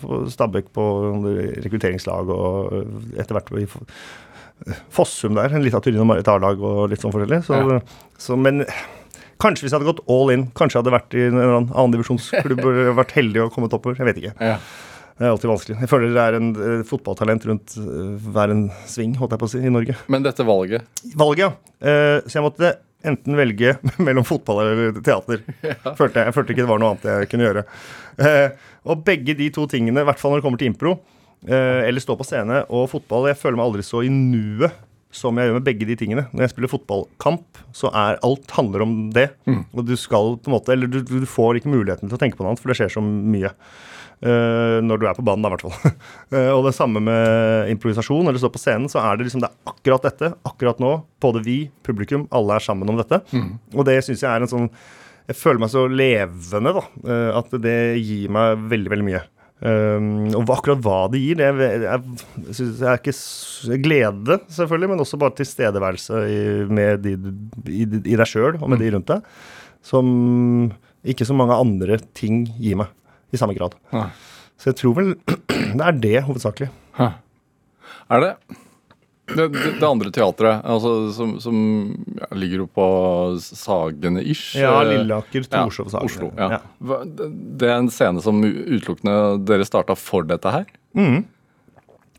[0.00, 0.86] på Stabæk på
[1.62, 3.68] rekrutteringslag og etter hvert i
[4.92, 5.54] Fossum der.
[5.56, 7.44] En liten Turin og Marit A-lag og litt sånn forskjellig.
[7.46, 7.78] Så, Ja.
[8.20, 8.64] så, men
[9.40, 12.62] kanskje hvis jeg hadde gått all in, kanskje jeg hadde vært i en annen annendivisjonsklubb
[12.68, 13.98] og vært heldig og kommet oppover.
[14.00, 14.36] Jeg vet ikke.
[14.52, 14.56] Ja.
[15.20, 15.74] Det er alltid vanskelig.
[15.82, 19.48] Jeg føler det er en uh, fotballtalent rundt uh, hver en sving, holdt jeg på
[19.50, 19.96] å si, i Norge.
[20.08, 21.50] Men dette valget Valget, ja.
[21.76, 22.70] Uh, så jeg måtte
[23.04, 23.74] enten velge
[24.06, 25.44] mellom fotball eller teater.
[25.98, 27.66] Følte jeg, jeg følte ikke det var noe annet jeg kunne gjøre.
[28.88, 30.94] Og begge de to tingene, i hvert fall når det kommer til impro,
[31.48, 34.76] eller stå på scene og fotball, jeg føler meg aldri så i nuet
[35.14, 36.26] som jeg gjør med begge de tingene.
[36.30, 39.28] Når jeg spiller fotballkamp, så er alt handler om det.
[39.74, 42.38] Og du skal på en måte Eller du, du får ikke muligheten til å tenke
[42.38, 43.50] på noe annet, for det skjer så mye.
[44.20, 45.94] Uh, når du er på banen, da, i hvert fall.
[46.36, 48.28] uh, og det samme med improvisasjon.
[48.28, 50.32] Eller stå på scenen, så er det liksom det er akkurat dette.
[50.46, 50.94] Akkurat nå.
[51.24, 53.22] Både vi, publikum, alle er sammen om dette.
[53.74, 54.70] Og det syns jeg er en sånn
[55.30, 56.86] Jeg føler meg så levende, da.
[57.02, 59.24] Uh, at det gir meg veldig, veldig mye.
[59.60, 64.88] Um, og akkurat hva det gir, det er, jeg, synes jeg er ikke glede, selvfølgelig,
[64.88, 67.12] men også bare tilstedeværelse i, med de,
[67.68, 69.26] i, i deg sjøl og med de rundt deg,
[69.84, 70.08] som
[71.04, 72.88] ikke så mange andre ting gir meg
[73.36, 73.76] i samme grad.
[73.92, 74.08] Ja.
[74.56, 75.12] Så jeg tror vel
[75.76, 76.70] det er det, hovedsakelig.
[78.10, 78.32] Er det
[79.36, 81.56] det, det, det andre teatret, altså, som, som
[82.18, 86.04] ja, ligger oppå på Sagene-ish Ja, eh, Lilleaker, Torshov, ja.
[86.06, 86.30] Oslo.
[86.38, 86.58] Ja.
[86.58, 87.02] Ja.
[87.06, 89.16] Det er en scene som utelukkende
[89.48, 90.66] dere starta for dette her?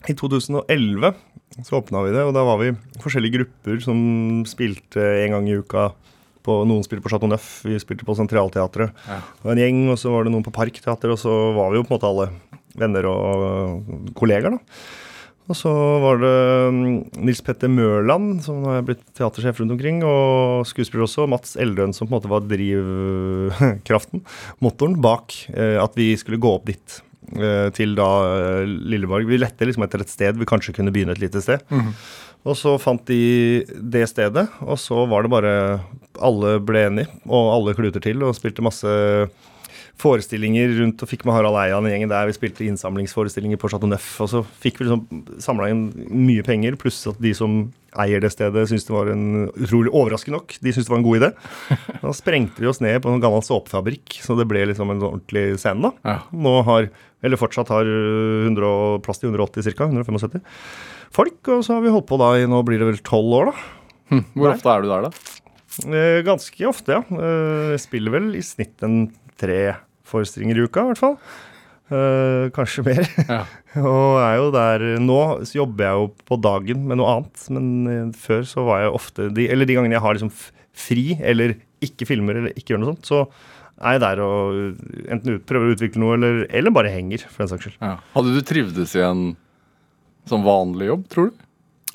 [0.09, 1.13] I 2011
[1.61, 2.71] så åpna vi det, og da var vi
[3.03, 3.99] forskjellige grupper som
[4.47, 5.89] spilte en gang i uka.
[6.41, 8.95] På, noen spilte på Chateau Neuf, vi spilte på Sentralteatret.
[9.05, 9.19] Ja.
[9.19, 11.77] Det var en gjeng, og så var det noen på Parkteatret, og så var vi
[11.77, 12.29] jo på en måte alle
[12.81, 14.79] venner og kollegaer, da.
[15.49, 15.71] Og så
[16.03, 16.35] var det
[16.71, 16.91] mm,
[17.27, 21.91] Nils Petter Mørland, som nå er blitt teatersjef rundt omkring, og skuespiller også, Mats Eldøen,
[21.97, 24.21] som på en måte var drivkraften,
[24.63, 26.99] motoren, bak eh, at vi skulle gå opp dit.
[27.35, 28.07] eh, Til da
[28.61, 29.27] eh, Lilleborg.
[29.27, 31.63] Vi lette liksom etter et sted vi kanskje kunne begynne et lite sted.
[32.41, 33.19] Og så fant de
[33.67, 35.51] det stedet, og så var det bare
[36.21, 38.89] Alle ble enige, og alle kluter til, og spilte masse
[40.01, 42.29] forestillinger rundt og fikk med Harald Eia den gjengen der.
[42.29, 46.77] Vi spilte innsamlingsforestillinger på Chateau Neuf, og så fikk vi liksom samla inn mye penger,
[46.81, 47.63] pluss at de som
[48.01, 51.07] eier det stedet, syntes det var en utrolig overraskende nok, de syntes det var en
[51.07, 51.31] god idé.
[52.01, 55.59] Da sprengte vi oss ned på en gammel såpefabrikk, så det ble liksom en ordentlig
[55.61, 55.93] scene, da.
[56.07, 56.17] Ja.
[56.33, 56.89] Nå har,
[57.21, 59.91] eller fortsatt har 100, plass til 180 ca.
[59.91, 60.41] 175
[61.11, 63.51] folk, og så har vi holdt på da i nå blir det vel tolv år,
[63.51, 63.69] da.
[64.33, 64.57] Hvor der.
[64.57, 65.37] ofte er du der, da?
[65.87, 67.01] Eh, ganske ofte, ja.
[67.15, 69.05] Eh, jeg spiller vel i snitt en
[69.39, 69.61] tre
[70.11, 71.17] forestillinger i uka, i hvert fall.
[71.91, 73.01] Uh, kanskje mer.
[73.27, 73.41] Ja.
[73.81, 77.65] og er jo der Nå så jobber jeg jo på dagen med noe annet, men
[77.91, 80.31] eh, før så var jeg ofte de, Eller de gangene jeg har liksom
[80.71, 83.19] fri, eller ikke filmer, eller ikke gjør noe sånt, så
[83.81, 87.43] er jeg der og enten ut, prøver å utvikle noe, eller, eller bare henger, for
[87.43, 87.79] den saks skyld.
[87.81, 87.95] Ja.
[88.13, 89.23] Hadde du trivdes i en
[90.29, 91.47] sånn vanlig jobb, tror du?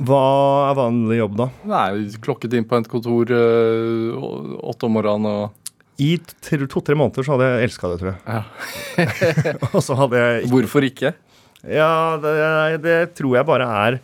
[0.07, 0.25] Hva
[0.69, 1.47] er vanlig jobb, da?
[1.71, 1.87] Nei,
[2.21, 4.27] klokket inn på et kontor øh,
[4.61, 5.66] åtte om morgenen og
[6.03, 8.21] I to-tre måneder så hadde jeg elska det, tror jeg.
[8.29, 9.57] ja.
[9.75, 11.15] og så hadde jeg Hvorfor ikke?
[11.67, 11.91] Ja,
[12.23, 12.35] det,
[12.85, 13.99] det tror jeg bare er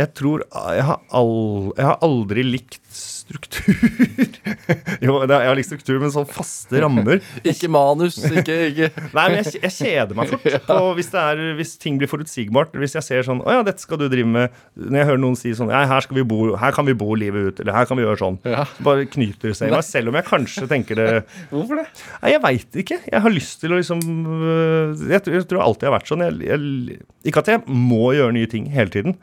[0.00, 4.26] Jeg tror Jeg har, all, jeg har aldri likt struktur
[5.04, 7.20] Jo, jeg har likt struktur, men sånn faste rammer
[7.50, 10.48] Ikke manus, ikke, ikke Nei, men jeg, jeg kjeder meg fort.
[10.74, 14.00] Og hvis, er, hvis ting blir forutsigbart, hvis jeg ser sånn Å ja, dette skal
[14.02, 16.96] du drive med Når jeg hører noen si sånn Ja, her, bo, her kan vi
[16.98, 18.38] bo livet ut, eller her kan vi gjøre sånn.
[18.48, 18.66] Ja.
[18.76, 21.08] Så bare knyter det seg i meg, selv om jeg kanskje tenker det
[21.52, 21.86] Hvorfor det?
[22.22, 22.98] Nei, jeg veit ikke.
[23.10, 26.10] Jeg har lyst til å liksom øh, Jeg, tror- jeg tror alltid jeg har vært
[26.10, 26.24] sånn.
[26.44, 26.98] Jeg,
[27.30, 29.16] ikke at jeg må gjøre nye ting hele tiden,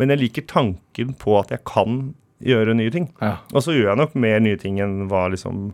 [0.00, 3.08] men jeg liker tanken på at jeg kan gjøre nye ting.
[3.20, 3.36] Ja.
[3.52, 5.72] Og så gjør jeg nok mer nye ting enn hva liksom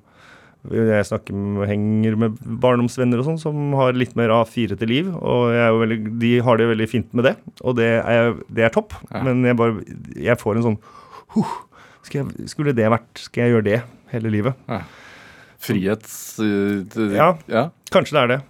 [0.71, 5.07] jeg snakker med, henger med barndomsvenner og sånn som har litt mer A4 til liv.
[5.17, 8.93] Og veldig, de har det veldig fint med det, og det er, det er topp.
[9.09, 9.23] Ja.
[9.25, 9.81] Men jeg bare
[10.21, 10.77] jeg får en sånn
[11.37, 11.55] huh,
[12.05, 13.81] skal jeg, Skulle det vært Skal jeg gjøre det
[14.13, 14.61] hele livet?
[15.61, 16.39] Frihets...
[16.41, 17.35] uh, det- Ja.
[17.49, 17.65] ja.
[17.93, 18.41] Kanskje det er det.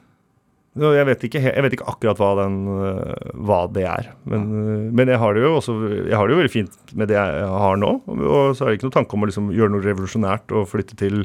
[0.79, 4.13] Jeg vet ikke, jeg vet ikke akkurat hva, den, øh, hva det er.
[4.31, 5.75] Men, øh, men jeg har det jo også
[6.07, 7.91] Jeg har det jo veldig fint med det jeg har nå.
[8.07, 10.95] Og så er det ikke noen tanke om å liksom gjøre noe revolusjonært og flytte
[11.01, 11.25] til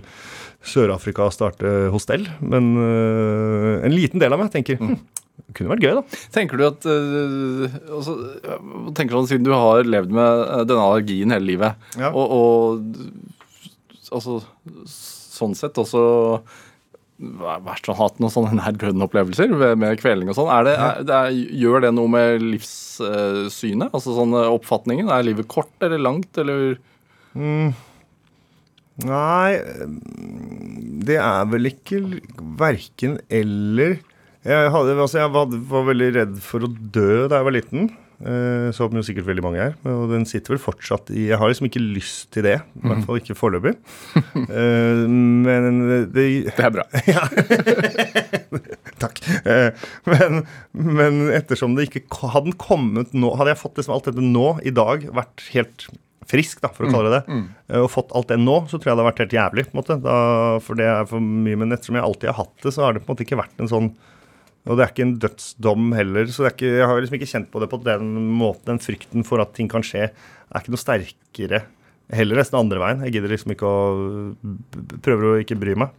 [0.65, 2.25] Sør-Afrika og starte hostell.
[2.41, 4.97] Men øh, en liten del av meg tenker mm.
[5.45, 6.19] det kunne vært gøy, da.
[6.33, 8.17] Tenker du at uh, altså,
[8.97, 12.09] tenker sånn, Siden du har levd med denne allergien hele livet, Ja.
[12.09, 14.39] og, og altså,
[14.89, 16.01] sånn sett også
[17.15, 20.51] vært sånn, hatt noen sånne nær døden-opplevelser med, med kveling og sånn.
[20.51, 23.89] Er det, er, det er, gjør det noe med livssynet?
[23.91, 25.11] altså sånn uh, oppfatningen?
[25.11, 26.77] Er livet kort eller langt, eller
[28.95, 29.51] Nei,
[31.03, 31.99] det er vel ikke
[32.59, 33.97] verken eller.
[34.45, 37.89] Jeg, hadde, altså jeg var, var veldig redd for å dø da jeg var liten.
[38.23, 39.73] Eh, som jo sikkert veldig mange er.
[39.91, 42.61] Og den sitter vel fortsatt i Jeg har liksom ikke lyst til det.
[42.79, 43.75] I hvert fall ikke foreløpig.
[44.45, 45.77] Eh, men
[46.13, 46.85] det Det er bra.
[49.03, 49.19] Takk.
[49.45, 49.71] Eh,
[50.07, 50.41] Men,
[50.71, 54.73] men ettersom det ikke hadde kommet nå Hadde jeg fått liksom alt dette nå, i
[54.75, 55.87] dag, vært helt
[56.25, 57.35] frisk, da, for å kalle det det,
[57.69, 59.65] eh, og fått alt det nå, så tror jeg det hadde vært helt jævlig.
[59.67, 59.97] på en måte.
[60.01, 60.15] Da,
[60.65, 61.59] for det er for mye.
[61.61, 63.61] Men ettersom jeg alltid har hatt det, så har det på en måte ikke vært
[63.61, 63.91] en sånn
[64.65, 67.49] og det er ikke en dødsdom heller, så det ikke, jeg har liksom ikke kjent
[67.53, 68.65] på det på den måten.
[68.71, 71.61] Den frykten for at ting kan skje, er ikke noe sterkere.
[72.13, 73.03] Heller nesten andre veien.
[73.05, 73.77] Jeg gidder liksom ikke å
[75.05, 75.93] Prøver å ikke bry meg.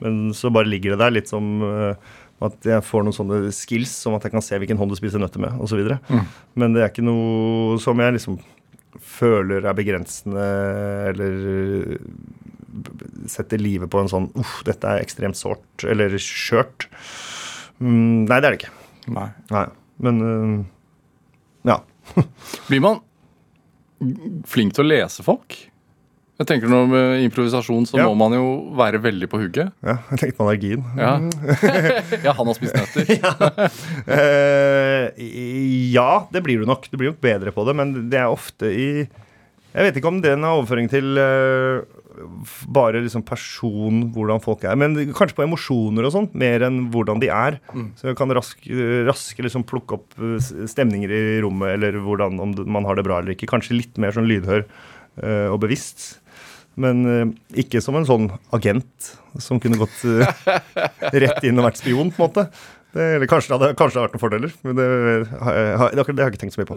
[0.00, 1.96] Men så bare ligger det der litt som uh,
[2.44, 5.20] at jeg får noen sånne skills, som at jeg kan se hvilken hånd du spiser
[5.22, 5.80] nøtter med, osv.
[6.08, 6.26] Mm.
[6.60, 8.36] Men det er ikke noe som jeg liksom
[9.16, 10.44] føler er begrensende,
[11.12, 11.32] eller
[13.30, 16.88] setter livet på en sånn Uff, dette er ekstremt sårt, eller skjørt.
[17.80, 18.72] Mm, nei, det er det ikke.
[19.12, 19.28] Nei.
[19.52, 19.66] Nei.
[20.06, 20.64] Men uh,
[21.68, 21.78] ja.
[22.68, 23.00] Blir man
[24.48, 25.56] flink til å lese folk?
[26.36, 28.04] Jeg tenker når Med improvisasjon så Ja.
[28.10, 29.70] må man jo være veldig på hugget.
[29.80, 29.94] ja.
[30.12, 30.82] Jeg tenkte på allergien.
[31.00, 31.14] Ja.
[32.26, 33.70] ja, han har spist nøtter.
[34.04, 35.22] Eh,
[35.94, 36.90] ja, det blir du nok.
[36.92, 40.20] Du blir nok bedre på det, men det er ofte i Jeg vet ikke om
[40.24, 41.95] den har overføring til f-
[42.72, 44.76] bare liksom person, hvordan folk er.
[44.78, 47.58] Men kanskje på emosjoner og sånn, mer enn hvordan de er.
[48.00, 48.62] Så jeg kan rask,
[49.08, 50.36] raske liksom plukke opp eh,
[50.70, 53.48] stemninger i rommet, eller hvordan, om man har det bra eller ikke.
[53.50, 56.16] Kanskje litt mer sånn lydhør uh, og bevisst.
[56.76, 60.24] Men uh, ikke som en sånn agent som kunne gått uh,
[61.16, 62.46] rett inn og vært spion, på en måte.
[62.96, 64.84] Det, eller kanskje det, hadde, kanskje det hadde vært noen fordeler, men det,
[65.44, 66.76] har jeg- har- det har jeg ikke tenkt så mye på.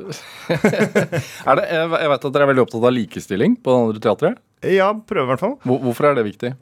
[1.49, 4.41] Er det, jeg vet at dere er veldig opptatt av likestilling på det andre teatret.
[4.65, 5.55] Ja, prøve i hvert fall.
[5.63, 6.53] Hvor- Hvorfor er det viktig?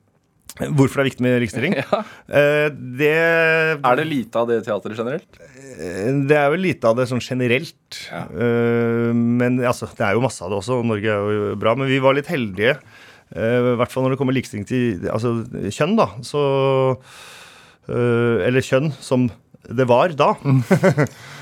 [0.57, 1.73] Hvorfor det er viktig med likestilling?
[1.83, 1.99] Ja.
[2.33, 3.11] Eh, det,
[3.85, 5.27] Er det lite av det teatret generelt?
[5.77, 7.99] eh, det er vel lite av det sånn generelt.
[8.09, 8.23] Ja.
[8.33, 11.75] Eh, men altså, det er jo masse av det også, og Norge er jo bra.
[11.77, 12.77] Men vi var litt heldige,
[13.35, 15.33] i hvert fall når det kommer likestilling til altså,
[15.67, 16.07] kjønn, da.
[16.23, 16.41] Så
[17.87, 19.27] Eller kjønn som
[19.67, 20.31] det var da.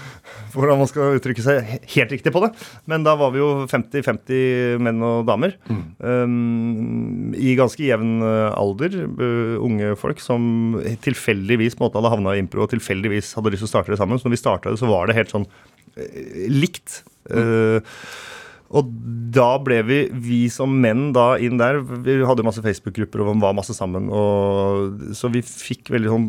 [0.55, 2.51] Hvordan man skal uttrykke seg helt riktig på det.
[2.89, 5.57] Men da var vi jo 50-50 menn og damer.
[5.99, 8.95] Um, I ganske jevn uh, alder.
[9.05, 13.71] uh, unge folk som tilfeldigvis måte hadde havna i impro og tilfeldigvis hadde lyst til
[13.71, 14.21] å starte det sammen.
[14.21, 17.03] Så når vi starta det, så var det helt sånn uh, likt.
[17.29, 17.83] Uh,
[18.73, 18.89] og
[19.35, 23.55] da ble vi, vi som menn da inn der Vi hadde masse Facebook-grupper og var
[23.57, 24.09] masse sammen.
[24.09, 26.27] Og, så vi fikk veldig sånn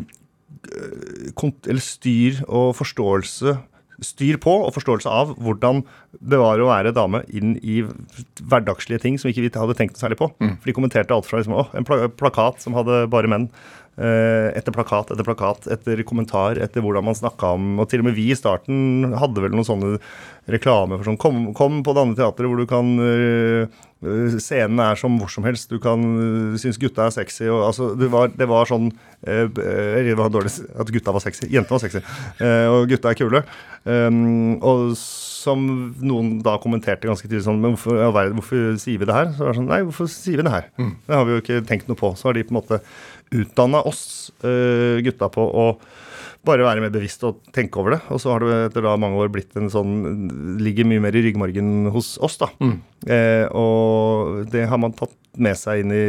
[0.69, 3.57] eh, eller styr og forståelse
[4.03, 5.81] Styr på og forståelse av hvordan
[6.21, 7.79] det var å være dame inn i
[8.43, 10.29] hverdagslige ting som ikke vi hadde tenkt noe særlig på.
[10.37, 13.49] For de kommenterte alt fra liksom, å, en plakat som hadde bare menn.
[13.97, 18.09] eh, etter plakat etter plakat, etter kommentar, etter hvordan man snakka om Og til og
[18.09, 19.97] med vi i starten hadde vel noen sånne
[20.51, 23.67] reklame for sånn Kom, kom på det andre teatret hvor du kan øh,
[23.97, 25.71] Scenen er som hvor som helst.
[25.73, 27.47] Du kan uh, synes gutta er sexy.
[27.49, 31.47] Og, altså, det, var, det var sånn uh, Det var dårlig at gutta var sexy.
[31.49, 32.03] Jentene var sexy.
[32.37, 33.41] Uh, og gutta er kule.
[33.89, 35.65] Um, og som
[36.03, 39.29] noen da kommenterte ganske tidlig sånn Men hvorfor, ja, hvorfor sier vi det her?
[39.33, 40.67] Så var det sånn Nei, hvorfor sier vi det her?
[40.77, 42.13] Det har vi jo ikke tenkt noe på.
[42.19, 42.81] Så har de på en måte
[43.33, 44.03] utdanna oss
[44.37, 45.71] gutta på å
[46.45, 48.01] bare være mer bevisst og tenke over det.
[48.13, 49.95] Og så har det etter da mange år blitt en sånn
[50.61, 52.51] Ligger mye mer i ryggmargen hos oss, da.
[53.07, 56.05] Eh, og det har man tatt med seg inn i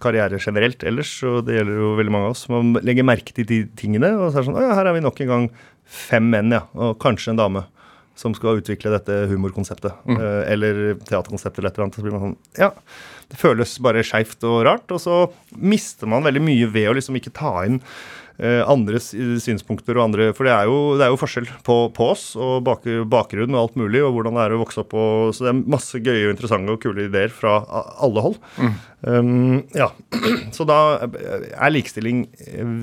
[0.00, 2.46] karriere generelt ellers, og det gjelder jo veldig mange av oss.
[2.52, 4.96] Man legger merke til de tingene, og så er det sånn Å ja, her er
[4.96, 5.48] vi nok en gang
[5.88, 6.64] fem menn, ja.
[6.76, 7.64] Og kanskje en dame.
[8.18, 9.94] Som skal utvikle dette humorkonseptet.
[10.08, 10.18] Mm.
[10.50, 11.98] eller teaterkonseptet eller et eller annet.
[12.00, 12.72] Så blir man sånn Ja.
[13.30, 14.90] Det føles bare skeivt og rart.
[14.90, 15.18] Og så
[15.54, 19.08] mister man veldig mye ved å liksom ikke ta inn eh, andres
[19.42, 22.60] synspunkter og andre For det er jo, det er jo forskjell på, på oss og
[22.66, 25.50] bak, bakgrunn og alt mulig, og hvordan det er å vokse opp og Så det
[25.50, 27.56] er masse gøye og interessante og kule ideer fra
[27.98, 28.38] alle hold.
[29.02, 29.90] Um, ja.
[30.56, 32.76] Så da er likestilling eh,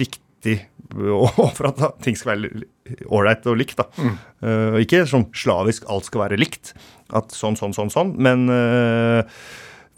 [0.00, 0.60] viktig
[0.98, 2.64] og for at da, ting skal være
[3.10, 3.78] ålreit og likt.
[3.80, 3.86] da.
[3.98, 4.14] Mm.
[4.42, 6.74] Uh, ikke sånn slavisk alt skal være likt.
[7.14, 8.14] At sånn, sånn, sånn, sånn.
[8.22, 9.42] Men eh,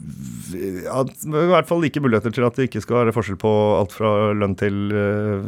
[0.03, 3.93] at, i hvert fall like muligheter til at det ikke skal være forskjell på alt
[3.95, 5.45] fra lønn til eh,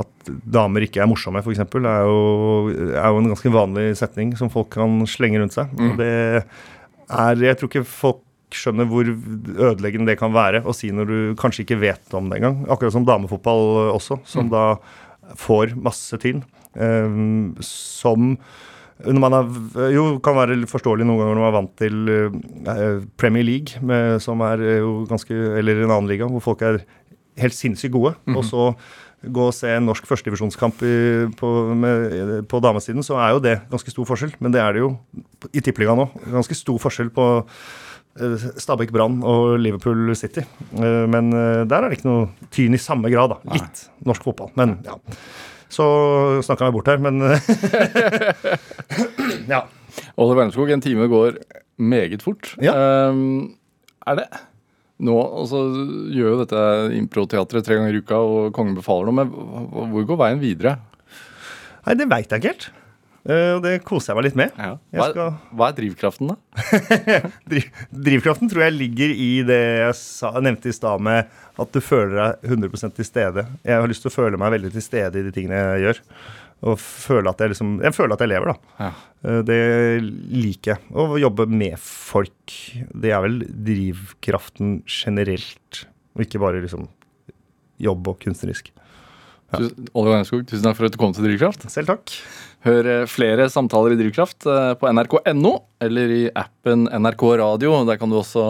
[0.00, 4.50] at damer ikke er morsomme, f.eks., er, jo- er jo en ganske vanlig setning som
[4.52, 5.72] folk kan slenge rundt seg.
[5.76, 6.12] Og det
[7.10, 8.22] er Jeg tror ikke folk
[8.56, 12.38] skjønner hvor ødeleggende det kan være å si når du kanskje ikke vet om det
[12.40, 12.62] engang.
[12.70, 14.76] Akkurat som damefotball også, som da
[15.36, 16.44] får masse tyn.
[16.76, 18.36] Um, som
[19.04, 19.48] når man er,
[19.92, 24.20] jo kan være forståelig noen ganger når man er vant til eh, Premier League, med,
[24.24, 26.78] som er eh, jo ganske Eller en annen liga, hvor folk er
[27.36, 28.14] helt sinnssykt gode.
[28.32, 28.70] Og så
[29.26, 30.78] gå og se en norsk førstedivisjonskamp
[31.40, 34.32] på, med- på damesiden, så er jo det ganske stor forskjell.
[34.40, 34.90] Men det er det jo
[35.52, 36.14] i tippeligaen òg.
[36.32, 37.26] Ganske stor forskjell på
[38.20, 40.44] eh, Stabæk Brann og Liverpool City.
[40.78, 43.56] Eh, Men eh, der er det ikke noe tyn i samme grad, da.
[43.58, 44.52] Litt norsk fotball.
[44.56, 44.96] Men ja.
[45.72, 45.84] Så
[46.46, 47.22] snakka jeg meg bort her, men
[49.52, 49.64] Ja.
[50.16, 51.40] Oliver Wermskog, en time går
[51.76, 52.54] meget fort.
[52.62, 52.74] Ja.
[53.10, 53.56] Um,
[54.06, 54.28] er det
[54.96, 55.58] Nå altså,
[56.08, 56.60] gjør jo dette
[56.96, 60.78] improteatret tre ganger i uka, og Kongen befaler noe, men hvor går veien videre?
[61.84, 62.68] Nei, det veit jeg ikke helt.
[63.28, 64.52] Eh, Og det koser jeg meg litt med.
[64.94, 66.36] Hva, er, skal- hva er drivkraften, da?
[68.06, 72.16] Drivkraften tror jeg ligger i det jeg sa, nevnte i stad med at du føler
[72.20, 73.46] deg 100% til stede.
[73.66, 76.02] Jeg har lyst til å føle meg veldig til stede i de tingene jeg gjør.
[76.66, 78.56] Og føle at jeg liksom Jeg føler at jeg lever, da.
[78.80, 78.90] Ja.
[79.28, 79.58] Eh, Det
[80.32, 80.80] liker jeg.
[80.96, 82.56] Å jobbe med folk.
[82.96, 85.84] Det er vel drivkraften generelt,
[86.16, 86.88] og ikke bare liksom
[87.82, 88.70] jobb og kunstnerisk.
[89.52, 91.68] Tusen- Oliver Wermskog, tusen takk for at du kom til Drivkraft.
[91.70, 92.10] Selv takk.
[92.66, 95.52] Hør eh, flere samtaler i Drivkraft eh, på nrk.no
[95.84, 97.84] eller i appen NRK Radio.
[97.86, 98.48] Der kan du også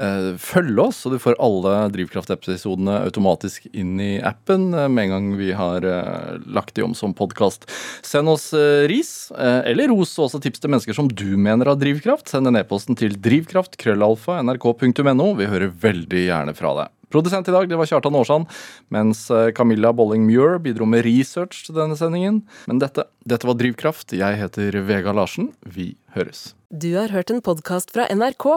[0.00, 5.14] eh, følge oss, og du får alle Drivkraft-episodene automatisk inn i appen eh, med en
[5.14, 7.68] gang vi har eh, lagt de om som podkast.
[8.02, 11.78] Send oss eh, ris eller ros, og også tips til mennesker som du mener har
[11.78, 12.28] drivkraft.
[12.32, 15.28] Send en e-posten til drivkraft-nrk.no.
[15.38, 16.93] Vi hører veldig gjerne fra deg.
[17.14, 18.50] Produsent i dag det var Kjartan Aarsand,
[18.90, 22.40] mens eh, Camilla Bolling Muir bidro med research til denne sendingen.
[22.66, 24.16] Men dette, dette var Drivkraft.
[24.18, 25.52] Jeg heter Vega Larsen.
[25.62, 26.56] Vi høres.
[26.74, 28.48] Du har hørt en podkast fra NRK.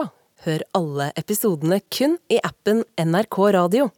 [0.48, 3.88] Hør alle episodene kun i appen NRK Radio.